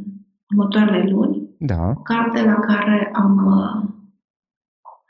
următoarele 0.50 1.10
luni. 1.10 1.48
Da. 1.58 1.88
O 1.88 2.02
carte 2.02 2.44
la 2.44 2.54
care 2.54 3.10
am, 3.12 3.46
uh, 3.46 3.90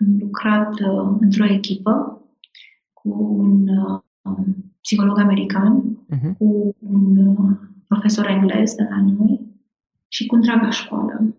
am 0.00 0.16
lucrat 0.18 0.72
uh, 0.80 1.16
într-o 1.20 1.44
echipă 1.44 2.22
cu 2.92 3.08
un 3.38 3.68
psiholog 4.80 5.18
american, 5.18 5.98
uh-huh. 6.14 6.36
cu 6.38 6.76
un 6.78 7.26
uh, 7.26 7.56
profesor 7.88 8.26
englez 8.26 8.74
de 8.74 8.86
la 8.90 9.00
noi 9.00 9.40
și 10.08 10.26
cu 10.26 10.34
întreaga 10.34 10.70
școală. 10.70 11.34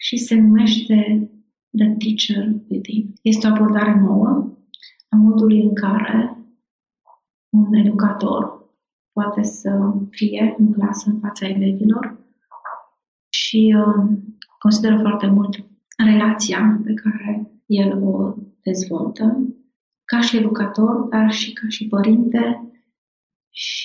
Și 0.00 0.16
se 0.16 0.34
numește 0.34 1.30
The 1.76 1.96
Teacher 1.98 2.54
Within. 2.68 3.12
Este 3.22 3.46
o 3.46 3.50
abordare 3.50 4.00
nouă 4.00 4.56
a 5.08 5.16
modului 5.16 5.62
în 5.62 5.74
care 5.74 6.36
un 7.48 7.74
educator 7.74 8.66
poate 9.12 9.42
să 9.42 9.92
fie 10.10 10.54
în 10.58 10.72
clasă 10.72 11.10
în 11.10 11.18
fața 11.20 11.48
elevilor 11.48 12.18
și 13.28 13.74
uh, 13.76 14.18
consideră 14.58 14.98
foarte 15.00 15.26
mult 15.26 15.64
relația 15.96 16.80
pe 16.84 16.94
care 16.94 17.50
el 17.66 18.02
o 18.02 18.34
dezvoltă 18.62 19.48
ca 20.04 20.20
și 20.20 20.36
educator, 20.36 20.94
dar 20.94 21.30
și 21.30 21.52
ca 21.52 21.68
și 21.68 21.86
părinte 21.86 22.67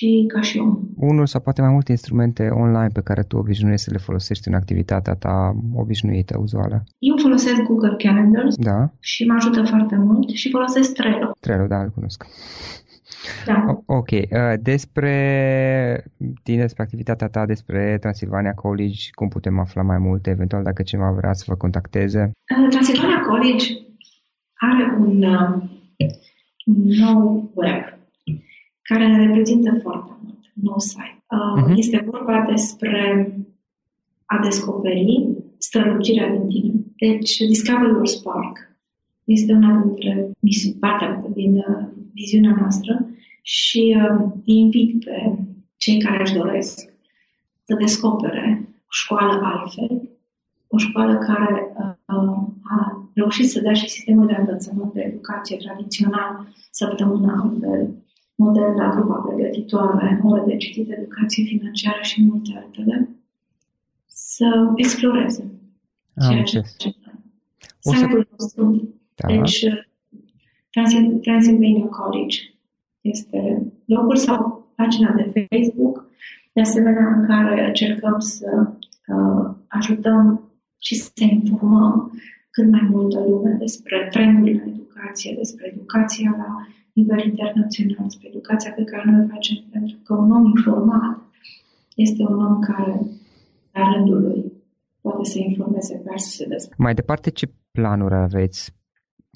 și 0.04 0.24
ca 0.28 0.40
și 0.40 0.58
om. 0.58 0.78
Unul 0.96 1.26
sau 1.26 1.40
poate 1.40 1.60
mai 1.60 1.70
multe 1.70 1.90
instrumente 1.90 2.48
online 2.48 2.88
pe 2.92 3.00
care 3.00 3.22
tu 3.22 3.36
obișnuiești 3.36 3.84
să 3.84 3.90
le 3.92 3.98
folosești 3.98 4.48
în 4.48 4.54
activitatea 4.54 5.14
ta 5.14 5.56
obișnuită, 5.74 6.38
uzuală? 6.38 6.84
Eu 6.98 7.16
folosesc 7.16 7.62
Google 7.62 7.96
Calendars 7.98 8.56
da. 8.56 8.92
și 9.00 9.24
mă 9.24 9.34
ajută 9.34 9.62
foarte 9.62 9.96
mult 9.96 10.28
și 10.28 10.50
folosesc 10.50 10.92
Trello. 10.94 11.30
Trello, 11.40 11.66
da, 11.66 11.80
îl 11.82 11.90
cunosc. 11.90 12.26
Da. 13.46 13.82
Ok. 13.86 14.10
Uh, 14.10 14.26
despre 14.62 15.14
tine, 16.42 16.60
despre 16.60 16.82
activitatea 16.82 17.28
ta, 17.28 17.46
despre 17.46 17.98
Transilvania 18.00 18.54
College, 18.54 19.00
cum 19.12 19.28
putem 19.28 19.58
afla 19.58 19.82
mai 19.82 19.98
multe, 19.98 20.30
eventual 20.30 20.62
dacă 20.62 20.82
cineva 20.82 21.10
vrea 21.10 21.32
să 21.32 21.44
vă 21.46 21.54
contacteze? 21.54 22.22
Uh, 22.22 22.68
Transilvania 22.70 23.20
College 23.20 23.66
are 24.54 24.96
un 24.98 25.22
uh, 25.22 25.62
nou 26.84 27.50
web 27.54 27.93
care 28.88 29.06
ne 29.06 29.26
reprezintă 29.26 29.78
foarte 29.82 30.12
mult, 30.22 30.52
nou 30.52 30.78
site. 30.78 31.18
Uh-huh. 31.18 31.76
Este 31.76 32.08
vorba 32.10 32.46
despre 32.48 33.32
a 34.24 34.38
descoperi 34.42 35.28
strălucirea 35.58 36.30
din 36.30 36.48
tine. 36.48 36.72
Deci, 36.96 37.36
Discover 37.36 37.88
Your 37.88 38.06
Spark 38.06 38.56
este 39.24 39.52
una 39.52 39.82
dintre 39.84 40.30
partea 40.80 41.24
din 41.34 41.56
uh, 41.56 41.86
viziunea 42.12 42.56
noastră 42.60 43.08
și 43.42 43.96
uh, 43.96 44.26
îi 44.46 44.54
invit 44.54 45.04
pe 45.04 45.38
cei 45.76 45.98
care 45.98 46.20
își 46.20 46.34
doresc 46.34 46.92
să 47.64 47.74
descopere 47.78 48.68
o 48.68 48.90
școală 48.90 49.40
altfel, 49.42 50.08
o 50.66 50.78
școală 50.78 51.18
care 51.18 51.72
uh, 51.78 52.48
a 52.62 53.08
reușit 53.14 53.48
să 53.50 53.60
dea 53.60 53.72
și 53.72 53.88
sistemul 53.88 54.26
de 54.26 54.36
învățământ 54.38 54.92
de 54.92 55.00
educație 55.00 55.56
tradițional 55.56 56.46
săptămâna 56.70 57.40
altfel, 57.42 58.03
model 58.44 58.70
la 58.80 58.88
grupa 58.94 59.18
pregătitoare, 59.26 60.20
ore 60.22 60.42
de 60.46 60.56
citit, 60.56 60.90
educație 60.90 61.44
financiară 61.44 62.02
și 62.02 62.24
multe 62.24 62.50
altele, 62.62 63.08
să 64.06 64.46
exploreze 64.76 65.44
ceea 66.28 66.42
ce 66.42 66.62
Site-ul 67.78 68.28
nostru, 68.38 68.94
da. 69.14 69.26
deci 69.26 69.66
Transylvania 71.22 71.86
College 71.86 72.36
este 73.00 73.38
locul 73.84 74.16
sau 74.16 74.68
pagina 74.76 75.12
de 75.12 75.46
Facebook, 75.48 76.06
de 76.52 76.60
asemenea 76.60 77.06
în 77.16 77.26
care 77.26 77.66
încercăm 77.66 78.18
să 78.18 78.72
uh, 79.06 79.54
ajutăm 79.68 80.50
și 80.78 80.94
să 80.94 81.10
informăm 81.16 82.12
cât 82.50 82.70
mai 82.70 82.88
multă 82.90 83.18
lume 83.28 83.56
despre 83.58 84.08
trendurile 84.10 84.62
în 84.62 84.68
educație, 84.68 85.34
despre 85.36 85.72
educația 85.74 86.34
la 86.36 86.66
nivel 86.94 87.20
internațional, 87.24 88.04
despre 88.08 88.28
educația 88.28 88.72
pe 88.72 88.84
care 88.84 89.10
noi 89.10 89.24
o 89.24 89.28
facem, 89.34 89.56
pentru 89.70 89.96
că 90.04 90.12
un 90.14 90.30
om 90.30 90.44
informat 90.44 91.18
este 91.94 92.22
un 92.22 92.44
om 92.44 92.60
care, 92.60 93.00
la 93.72 93.92
rândul 93.92 94.20
lui, 94.20 94.52
poate 95.00 95.24
să 95.24 95.38
informeze 95.38 96.02
pe 96.04 96.12
să 96.16 96.30
se 96.30 96.46
dezvolte. 96.46 96.82
Mai 96.82 96.94
departe, 96.94 97.30
ce 97.30 97.46
planuri 97.70 98.14
aveți? 98.14 98.72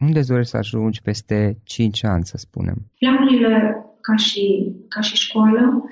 Unde 0.00 0.20
dorești 0.26 0.50
să 0.50 0.56
ajungi 0.56 1.02
peste 1.02 1.58
5 1.64 2.04
ani, 2.04 2.24
să 2.24 2.36
spunem? 2.36 2.76
Planurile 2.98 3.84
ca 4.00 4.16
și, 4.16 4.72
ca 4.88 5.00
și 5.00 5.16
școală 5.16 5.84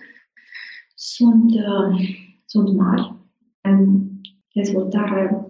sunt, 0.95 1.51
uh, 1.55 2.09
sunt 2.45 2.77
mari. 2.77 3.15
În 3.61 4.03
dezvoltare 4.53 5.47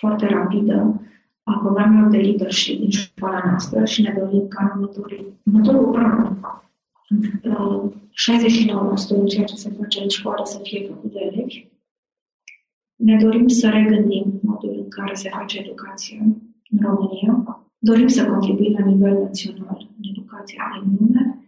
foarte 0.00 0.26
rapidă 0.26 1.02
a 1.52 1.58
programelor 1.58 2.10
de 2.10 2.16
leadership 2.16 2.78
din 2.80 2.90
școala 2.90 3.42
noastră 3.44 3.84
și 3.84 4.02
ne 4.02 4.14
dorim 4.18 4.48
ca 4.48 4.62
în 4.64 4.70
următorul, 4.80 5.32
următorul 5.44 5.96
an 5.96 6.36
69% 9.14 9.16
din 9.16 9.26
ceea 9.26 9.44
ce 9.44 9.54
se 9.54 9.70
face 9.78 10.02
în 10.02 10.08
școală 10.08 10.42
să 10.44 10.58
fie 10.62 10.86
făcut 10.86 11.12
de 11.12 11.20
elevi. 11.20 11.66
Ne 12.96 13.16
dorim 13.22 13.46
să 13.46 13.68
regândim 13.68 14.40
modul 14.42 14.74
în 14.82 14.88
care 14.88 15.14
se 15.14 15.28
face 15.28 15.58
educație 15.58 16.18
în 16.70 16.78
România. 16.82 17.62
Dorim 17.78 18.06
să 18.06 18.26
contribuim 18.26 18.76
la 18.78 18.84
nivel 18.84 19.22
național 19.22 19.88
în 19.96 20.08
educația 20.10 20.82
din 20.84 20.96
lume 21.00 21.38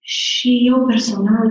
și 0.00 0.62
eu 0.66 0.86
personal 0.86 1.50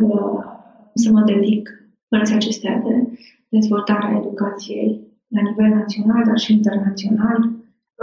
să 0.94 1.12
mă 1.12 1.22
dedic 1.22 1.70
părții 2.08 2.36
acestea 2.36 2.82
de 2.86 3.20
dezvoltarea 3.50 4.18
educației 4.18 5.00
la 5.28 5.42
nivel 5.42 5.70
național, 5.80 6.24
dar 6.26 6.38
și 6.38 6.54
internațional, 6.54 7.52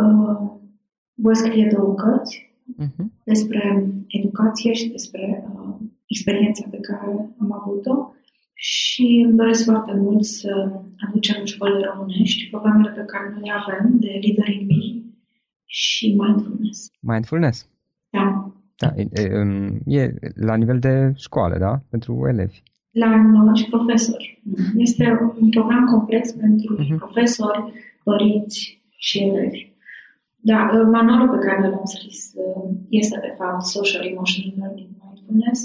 uh, 0.06 0.50
voi 1.14 1.36
scrie 1.36 1.70
două 1.76 1.94
cărți 1.94 2.34
uh-huh. 2.82 3.04
despre 3.24 3.62
educație 4.06 4.72
și 4.72 4.88
despre 4.88 5.44
uh, 5.54 5.74
experiența 6.06 6.64
pe 6.70 6.80
care 6.80 7.10
am 7.40 7.52
avut-o 7.52 8.14
și 8.54 9.24
îmi 9.26 9.36
doresc 9.36 9.64
foarte 9.64 9.94
mult 9.94 10.24
să 10.24 10.72
aducem 11.08 11.36
în 11.38 11.44
școlile 11.44 11.86
românești 11.94 12.48
programele 12.50 12.90
pe 12.90 13.04
care 13.06 13.30
noi 13.32 13.42
le 13.44 13.52
avem 13.52 13.98
de 13.98 14.20
Leader 14.22 14.48
in 14.54 14.66
Me 14.66 15.10
și 15.64 16.16
Mindfulness. 16.18 16.90
Mindfulness? 17.00 17.68
Da. 18.10 18.52
Da, 18.76 18.92
e, 18.96 19.08
e 19.84 20.14
la 20.34 20.56
nivel 20.56 20.78
de 20.78 21.12
școală, 21.16 21.58
da? 21.58 21.82
Pentru 21.90 22.26
elevi. 22.28 22.62
La 22.90 23.16
noi 23.16 23.56
și 23.56 23.68
profesori. 23.68 24.42
Este 24.76 25.04
un 25.40 25.48
program 25.48 25.84
complex 25.84 26.32
pentru 26.32 26.78
uh-huh. 26.78 26.96
profesori, 26.96 27.72
părinți 28.04 28.82
și 28.96 29.18
elevi. 29.18 29.69
Da, 30.42 30.58
manualul 30.92 31.28
pe 31.28 31.46
care 31.46 31.68
l-am 31.68 31.84
scris 31.84 32.32
uh, 32.34 32.70
este, 32.88 33.18
de 33.22 33.34
fapt, 33.38 33.64
Social 33.64 34.04
Emotional 34.04 34.54
Learning 34.56 34.90
Mindfulness 35.02 35.60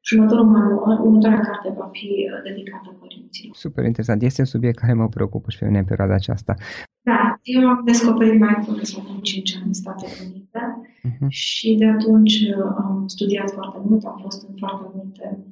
și 0.00 0.14
următorul 0.14 0.44
manual, 0.44 1.00
următoarea 1.00 1.40
carte 1.40 1.74
va 1.76 1.88
fi 1.92 2.06
uh, 2.06 2.42
dedicată 2.48 2.96
părinților. 3.00 3.54
Super 3.56 3.84
interesant. 3.84 4.22
Este 4.22 4.40
un 4.40 4.46
subiect 4.46 4.78
care 4.78 4.92
mă 4.92 5.08
preocupă 5.08 5.50
și 5.50 5.58
pe 5.58 5.66
mine 5.66 5.78
în 5.78 5.84
perioada 5.84 6.14
aceasta. 6.14 6.54
Da, 7.02 7.38
eu 7.42 7.68
am 7.68 7.82
descoperit 7.84 8.40
mindfulness 8.40 8.98
acum 8.98 9.18
5 9.20 9.54
ani 9.56 9.66
în 9.66 9.72
Statele 9.72 10.12
Unite 10.26 10.62
uh-huh. 11.08 11.28
și 11.28 11.74
de 11.74 11.86
atunci 11.86 12.40
uh, 12.40 12.74
am 12.84 13.04
studiat 13.06 13.50
foarte 13.50 13.78
mult, 13.84 14.04
am 14.04 14.18
fost 14.22 14.48
în 14.48 14.54
foarte 14.58 14.90
multe 14.94 15.44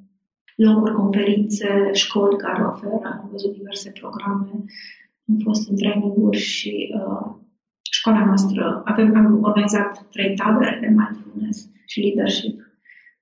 locuri, 0.57 0.95
conferințe, 0.95 1.91
școli 1.93 2.37
care 2.37 2.63
oferă, 2.63 3.01
am 3.03 3.29
văzut 3.31 3.53
diverse 3.53 3.91
programe, 4.01 4.51
am 5.29 5.37
fost 5.43 5.69
în 5.69 5.77
traininguri 5.77 6.39
și 6.39 6.95
uh, 6.95 7.37
școala 7.99 8.25
noastră, 8.25 8.83
avem, 8.85 9.17
am 9.17 9.43
organizat 9.43 10.09
trei 10.11 10.35
tabere 10.35 10.79
de 10.81 10.89
mindfulness 10.99 11.71
și 11.87 12.01
leadership. 12.01 12.57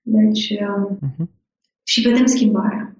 Deci, 0.03 0.45
uh-huh. 0.55 1.27
și 1.83 2.01
vedem 2.09 2.27
schimbarea. 2.27 2.97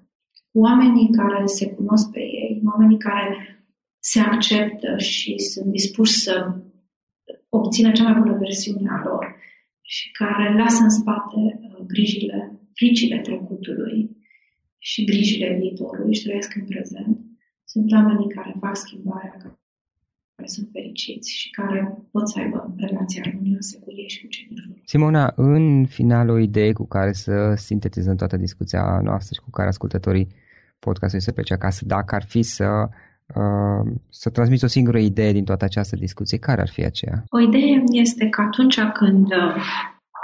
Oamenii 0.51 1.15
care 1.19 1.45
se 1.45 1.65
cunosc 1.67 2.11
pe 2.11 2.19
ei, 2.19 2.61
oamenii 2.65 2.97
care 2.97 3.27
se 3.99 4.19
acceptă 4.19 4.97
și 4.97 5.37
sunt 5.37 5.65
dispuși 5.65 6.13
să 6.13 6.33
obțină 7.49 7.91
cea 7.91 8.03
mai 8.03 8.19
bună 8.19 8.37
versiune 8.37 8.89
a 8.89 9.01
lor 9.03 9.35
și 9.81 10.11
care 10.11 10.57
lasă 10.57 10.83
în 10.83 10.89
spate 10.89 11.39
uh, 11.45 11.85
grijile, 11.87 12.59
fricile 12.73 13.19
trecutului 13.19 14.17
și 14.77 15.05
grijile 15.05 15.57
viitorului 15.59 16.15
și 16.15 16.23
trăiesc 16.23 16.55
în 16.55 16.65
prezent, 16.65 17.17
sunt 17.65 17.91
oamenii 17.91 18.33
care 18.35 18.55
fac 18.59 18.75
schimbarea, 18.75 19.35
care 19.41 19.59
sunt 20.47 20.67
fericiți 20.71 21.31
și 21.31 21.49
care 21.49 21.97
pot 22.11 22.29
să 22.29 22.39
aibă 22.39 22.73
relații 22.77 23.21
armonioase 23.21 23.79
cu 23.79 23.91
ei 23.91 24.09
și 24.09 24.21
cu 24.21 24.27
cei 24.27 24.45
din 24.47 24.57
jur. 24.57 24.75
Simona, 24.85 25.33
în 25.35 25.85
final 25.85 26.29
o 26.29 26.39
idee 26.39 26.71
cu 26.71 26.87
care 26.87 27.11
să 27.11 27.53
sintetizăm 27.55 28.15
toată 28.15 28.37
discuția 28.37 28.99
noastră 29.03 29.33
și 29.33 29.41
cu 29.41 29.49
care 29.49 29.67
ascultătorii 29.67 30.27
podcastului 30.79 31.25
să 31.25 31.31
plece 31.31 31.53
acasă, 31.53 31.85
dacă 31.85 32.15
ar 32.15 32.23
fi 32.23 32.41
să 32.41 32.87
uh, 33.35 33.95
să 34.09 34.29
transmiți 34.29 34.63
o 34.63 34.67
singură 34.67 34.99
idee 34.99 35.31
din 35.31 35.43
toată 35.43 35.65
această 35.65 35.95
discuție, 35.95 36.37
care 36.37 36.61
ar 36.61 36.69
fi 36.69 36.83
aceea? 36.83 37.23
O 37.29 37.39
idee 37.39 37.83
este 37.91 38.27
că 38.29 38.41
atunci 38.41 38.79
când 38.81 39.25
uh, 39.31 39.55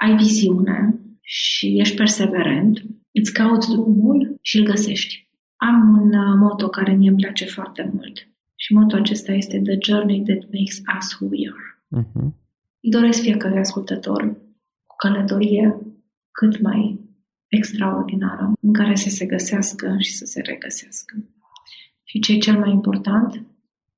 ai 0.01 0.15
viziune 0.15 0.95
și 1.21 1.79
ești 1.79 1.95
perseverent, 1.95 2.81
îți 3.11 3.33
cauți 3.33 3.69
drumul 3.69 4.35
și 4.41 4.57
îl 4.57 4.65
găsești. 4.65 5.27
Am 5.55 5.99
un 6.01 6.07
uh, 6.07 6.35
moto 6.39 6.67
care 6.67 6.93
mie 6.93 7.09
îmi 7.09 7.19
place 7.19 7.45
foarte 7.45 7.91
mult 7.93 8.32
și 8.63 8.73
motul 8.73 8.99
acesta 8.99 9.31
este 9.31 9.61
The 9.61 9.77
Journey 9.81 10.23
That 10.23 10.41
Makes 10.55 10.77
Us 10.97 11.07
Who 11.13 11.27
We 11.31 11.39
Are. 11.53 11.67
Uh-huh. 12.01 12.27
Îi 12.83 12.89
doresc 12.89 13.21
fiecare 13.21 13.59
ascultător 13.59 14.21
o 14.87 14.93
călătorie 14.97 15.77
cât 16.31 16.61
mai 16.61 16.99
extraordinară 17.47 18.51
în 18.61 18.73
care 18.73 18.95
să 18.95 19.09
se 19.09 19.25
găsească 19.25 19.95
și 19.99 20.13
să 20.13 20.25
se 20.25 20.41
regăsească. 20.41 21.15
Și 22.03 22.19
ce 22.19 22.33
e 22.33 22.37
cel 22.37 22.59
mai 22.59 22.71
important? 22.71 23.45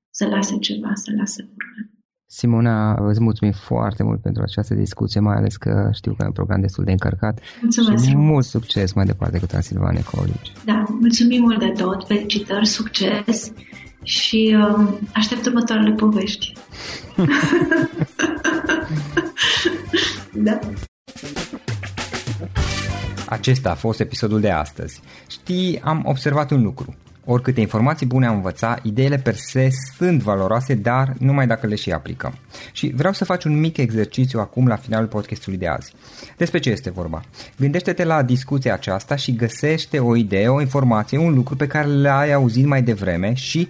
Să 0.09 0.27
lase 0.27 0.57
ceva, 0.57 0.91
să 0.93 1.11
lase 1.17 1.41
urme. 1.41 1.89
Simona, 2.25 3.07
îți 3.09 3.21
mulțumim 3.21 3.53
foarte 3.53 4.03
mult 4.03 4.21
pentru 4.21 4.41
această 4.41 4.73
discuție, 4.73 5.19
mai 5.19 5.35
ales 5.35 5.57
că 5.57 5.89
știu 5.93 6.13
că 6.13 6.23
e 6.23 6.25
un 6.25 6.31
program 6.31 6.61
destul 6.61 6.83
de 6.83 6.91
încărcat. 6.91 7.39
Mulțumesc. 7.61 8.05
Și 8.05 8.15
mult 8.15 8.45
succes 8.45 8.93
mai 8.93 9.05
departe 9.05 9.39
cu 9.39 9.45
Transilvania 9.45 10.03
College. 10.03 10.51
Da, 10.65 10.85
mulțumim 10.89 11.41
mult 11.41 11.59
de 11.59 11.69
tot, 11.69 12.07
felicitări, 12.07 12.65
succes 12.65 13.53
și 14.05 14.57
uh, 14.57 14.87
aștept 15.13 15.45
următoarele 15.45 15.91
povești. 15.91 16.53
da. 20.47 20.59
Acesta 23.27 23.71
a 23.71 23.75
fost 23.75 23.99
episodul 23.99 24.39
de 24.39 24.49
astăzi. 24.49 25.01
Știi, 25.29 25.81
am 25.83 26.01
observat 26.05 26.51
un 26.51 26.61
lucru. 26.63 26.95
Oricâte 27.27 27.59
informații 27.59 28.05
bune 28.05 28.25
am 28.25 28.35
învățat, 28.35 28.83
ideile 28.83 29.17
per 29.17 29.35
se 29.35 29.69
sunt 29.97 30.21
valoroase, 30.21 30.73
dar 30.73 31.13
numai 31.19 31.47
dacă 31.47 31.67
le 31.67 31.75
și 31.75 31.91
aplicăm. 31.91 32.37
Și 32.71 32.91
vreau 32.95 33.13
să 33.13 33.25
faci 33.25 33.43
un 33.43 33.59
mic 33.59 33.77
exercițiu 33.77 34.39
acum 34.39 34.67
la 34.67 34.75
finalul 34.75 35.07
podcastului 35.07 35.57
de 35.57 35.67
azi. 35.67 35.93
Despre 36.37 36.59
ce 36.59 36.69
este 36.69 36.89
vorba? 36.89 37.21
Gândește-te 37.57 38.03
la 38.03 38.23
discuția 38.23 38.73
aceasta 38.73 39.15
și 39.15 39.35
găsește 39.35 39.99
o 39.99 40.15
idee, 40.15 40.47
o 40.47 40.61
informație, 40.61 41.17
un 41.17 41.33
lucru 41.33 41.55
pe 41.55 41.67
care 41.67 41.87
le-ai 41.87 42.33
auzit 42.33 42.65
mai 42.65 42.83
devreme 42.83 43.33
și, 43.33 43.69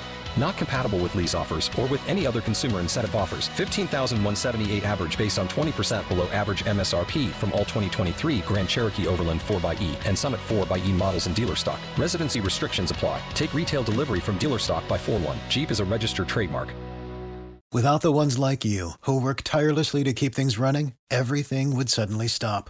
Not 0.37 0.57
compatible 0.57 0.99
with 0.99 1.15
lease 1.15 1.35
offers 1.35 1.69
or 1.79 1.87
with 1.87 2.07
any 2.07 2.27
other 2.27 2.41
consumer 2.41 2.79
incentive 2.79 3.15
offers. 3.15 3.47
15,178 3.49 4.83
average 4.85 5.17
based 5.17 5.39
on 5.39 5.47
20% 5.47 6.07
below 6.07 6.27
average 6.27 6.65
MSRP 6.65 7.29
from 7.31 7.51
all 7.53 7.65
2023 7.65 8.39
Grand 8.41 8.69
Cherokee 8.69 9.07
Overland 9.07 9.41
4xE 9.41 9.95
and 10.05 10.17
Summit 10.17 10.39
4xE 10.47 10.93
models 10.93 11.27
in 11.27 11.33
dealer 11.33 11.55
stock. 11.55 11.79
Residency 11.97 12.41
restrictions 12.41 12.91
apply. 12.91 13.21
Take 13.33 13.53
retail 13.53 13.83
delivery 13.83 14.19
from 14.19 14.37
dealer 14.37 14.59
stock 14.59 14.87
by 14.87 14.97
4 14.97 15.19
1. 15.19 15.37
Jeep 15.49 15.71
is 15.71 15.79
a 15.79 15.85
registered 15.85 16.27
trademark. 16.27 16.73
Without 17.73 18.01
the 18.01 18.11
ones 18.11 18.37
like 18.37 18.65
you, 18.65 18.91
who 19.05 19.21
work 19.21 19.43
tirelessly 19.45 20.03
to 20.03 20.11
keep 20.11 20.35
things 20.35 20.59
running, 20.59 20.93
everything 21.09 21.73
would 21.73 21.89
suddenly 21.89 22.27
stop. 22.27 22.69